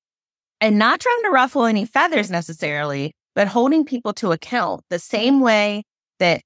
and 0.61 0.79
not 0.79 1.01
trying 1.01 1.23
to 1.23 1.31
ruffle 1.31 1.65
any 1.65 1.85
feathers 1.85 2.31
necessarily 2.31 3.13
but 3.35 3.49
holding 3.49 3.85
people 3.85 4.13
to 4.13 4.33
account 4.33 4.83
the 4.91 4.99
same 4.99 5.41
way 5.41 5.83
that 6.19 6.43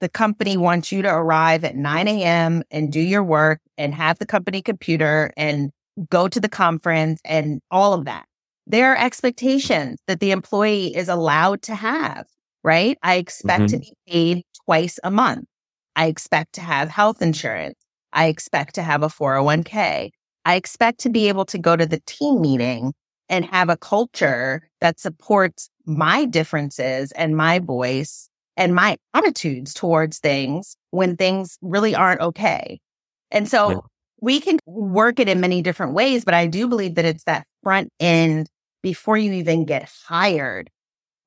the 0.00 0.08
company 0.08 0.56
wants 0.56 0.92
you 0.92 1.02
to 1.02 1.12
arrive 1.12 1.64
at 1.64 1.76
9 1.76 2.08
a.m. 2.08 2.62
and 2.70 2.92
do 2.92 3.00
your 3.00 3.24
work 3.24 3.60
and 3.76 3.94
have 3.94 4.18
the 4.18 4.26
company 4.26 4.62
computer 4.62 5.32
and 5.36 5.70
go 6.10 6.28
to 6.28 6.40
the 6.40 6.48
conference 6.48 7.20
and 7.24 7.60
all 7.70 7.92
of 7.92 8.04
that. 8.04 8.24
There 8.66 8.92
are 8.92 8.96
expectations 8.96 9.98
that 10.06 10.20
the 10.20 10.30
employee 10.30 10.94
is 10.94 11.08
allowed 11.08 11.62
to 11.62 11.74
have, 11.74 12.26
right? 12.62 12.96
I 13.02 13.16
expect 13.16 13.64
mm-hmm. 13.64 13.78
to 13.78 13.78
be 13.78 13.92
paid 14.06 14.44
twice 14.68 15.00
a 15.02 15.10
month. 15.10 15.46
I 15.96 16.08
expect 16.08 16.52
to 16.56 16.60
have 16.60 16.90
health 16.90 17.22
insurance. 17.22 17.78
I 18.12 18.26
expect 18.26 18.74
to 18.74 18.82
have 18.82 19.02
a 19.02 19.06
401k. 19.08 20.10
I 20.44 20.54
expect 20.56 21.00
to 21.00 21.08
be 21.08 21.28
able 21.28 21.46
to 21.46 21.56
go 21.56 21.74
to 21.74 21.86
the 21.86 22.02
team 22.06 22.42
meeting 22.42 22.92
and 23.30 23.46
have 23.46 23.70
a 23.70 23.78
culture 23.78 24.68
that 24.82 25.00
supports 25.00 25.70
my 25.86 26.26
differences 26.26 27.12
and 27.12 27.34
my 27.34 27.60
voice 27.60 28.28
and 28.58 28.74
my 28.74 28.98
attitudes 29.14 29.72
towards 29.72 30.18
things 30.18 30.76
when 30.90 31.16
things 31.16 31.56
really 31.62 31.94
aren't 31.94 32.20
okay. 32.20 32.78
And 33.30 33.48
so 33.48 33.70
yeah. 33.70 33.78
we 34.20 34.38
can 34.38 34.58
work 34.66 35.18
it 35.18 35.30
in 35.30 35.40
many 35.40 35.62
different 35.62 35.94
ways, 35.94 36.26
but 36.26 36.34
I 36.34 36.46
do 36.46 36.68
believe 36.68 36.94
that 36.96 37.06
it's 37.06 37.24
that 37.24 37.46
front 37.62 37.88
end 38.00 38.50
before 38.82 39.16
you 39.16 39.32
even 39.32 39.64
get 39.64 39.90
hired. 40.06 40.68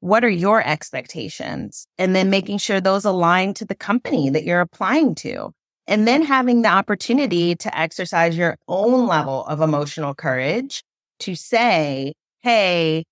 What 0.02 0.24
are 0.24 0.30
your 0.30 0.62
expectations? 0.68 1.88
And 1.98 2.16
then 2.16 2.30
making 2.30 2.58
sure 2.58 2.82
those 2.82 3.06
align 3.06 3.54
to 3.56 3.66
the 3.66 3.76
company 3.76 4.30
that 4.30 4.44
you're 4.44 4.62
applying 4.62 5.16
to. 5.16 5.52
And 5.88 6.08
then 6.08 6.24
having 6.24 6.62
the 6.62 6.70
opportunity 6.70 7.56
to 7.56 7.78
exercise 7.78 8.38
your 8.38 8.58
own 8.68 9.08
level 9.08 9.46
of 9.46 9.62
emotional 9.62 10.14
courage 10.14 10.84
to 11.20 11.36
say, 11.36 12.14
Hey, 12.42 13.06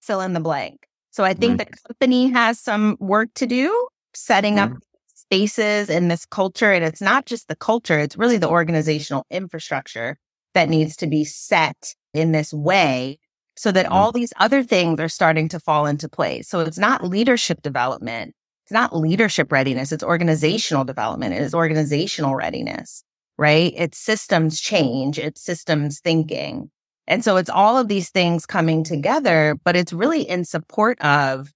fill 0.00 0.20
in 0.20 0.32
the 0.32 0.40
blank. 0.40 0.86
So 1.10 1.24
I 1.24 1.34
think 1.34 1.60
mm-hmm. 1.60 1.70
the 1.70 1.88
company 1.88 2.30
has 2.30 2.60
some 2.60 2.96
work 3.00 3.28
to 3.36 3.46
do 3.46 3.88
setting 4.14 4.56
mm-hmm. 4.56 4.74
up 4.74 4.82
spaces 5.14 5.88
in 5.88 6.08
this 6.08 6.26
culture. 6.26 6.72
And 6.72 6.84
it's 6.84 7.00
not 7.00 7.26
just 7.26 7.48
the 7.48 7.56
culture, 7.56 7.98
it's 7.98 8.16
really 8.16 8.38
the 8.38 8.48
organizational 8.48 9.24
infrastructure 9.30 10.18
that 10.54 10.68
needs 10.68 10.96
to 10.96 11.06
be 11.06 11.24
set 11.24 11.94
in 12.14 12.32
this 12.32 12.52
way 12.52 13.18
so 13.56 13.72
that 13.72 13.86
mm-hmm. 13.86 13.94
all 13.94 14.12
these 14.12 14.32
other 14.36 14.62
things 14.62 15.00
are 15.00 15.08
starting 15.08 15.48
to 15.48 15.60
fall 15.60 15.86
into 15.86 16.08
place. 16.08 16.48
So 16.48 16.60
it's 16.60 16.78
not 16.78 17.04
leadership 17.04 17.62
development. 17.62 18.34
It's 18.64 18.72
not 18.72 18.96
leadership 18.96 19.52
readiness. 19.52 19.92
It's 19.92 20.04
organizational 20.04 20.84
development. 20.84 21.34
It 21.34 21.42
is 21.42 21.54
organizational 21.54 22.34
readiness, 22.34 23.04
right? 23.38 23.72
It's 23.76 23.98
systems 23.98 24.60
change. 24.60 25.18
It's 25.18 25.42
systems 25.42 26.00
thinking. 26.00 26.70
And 27.06 27.24
so 27.24 27.36
it's 27.36 27.50
all 27.50 27.78
of 27.78 27.88
these 27.88 28.10
things 28.10 28.44
coming 28.46 28.82
together, 28.82 29.56
but 29.64 29.76
it's 29.76 29.92
really 29.92 30.28
in 30.28 30.44
support 30.44 31.00
of 31.00 31.52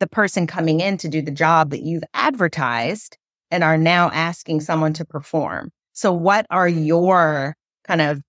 the 0.00 0.06
person 0.06 0.46
coming 0.46 0.80
in 0.80 0.96
to 0.98 1.08
do 1.08 1.20
the 1.20 1.30
job 1.30 1.70
that 1.70 1.82
you've 1.82 2.04
advertised 2.14 3.18
and 3.50 3.62
are 3.62 3.78
now 3.78 4.10
asking 4.12 4.60
someone 4.60 4.92
to 4.94 5.04
perform. 5.04 5.70
So 5.92 6.12
what 6.12 6.46
are 6.50 6.68
your 6.68 7.56
kind 7.84 8.00
of 8.00 8.22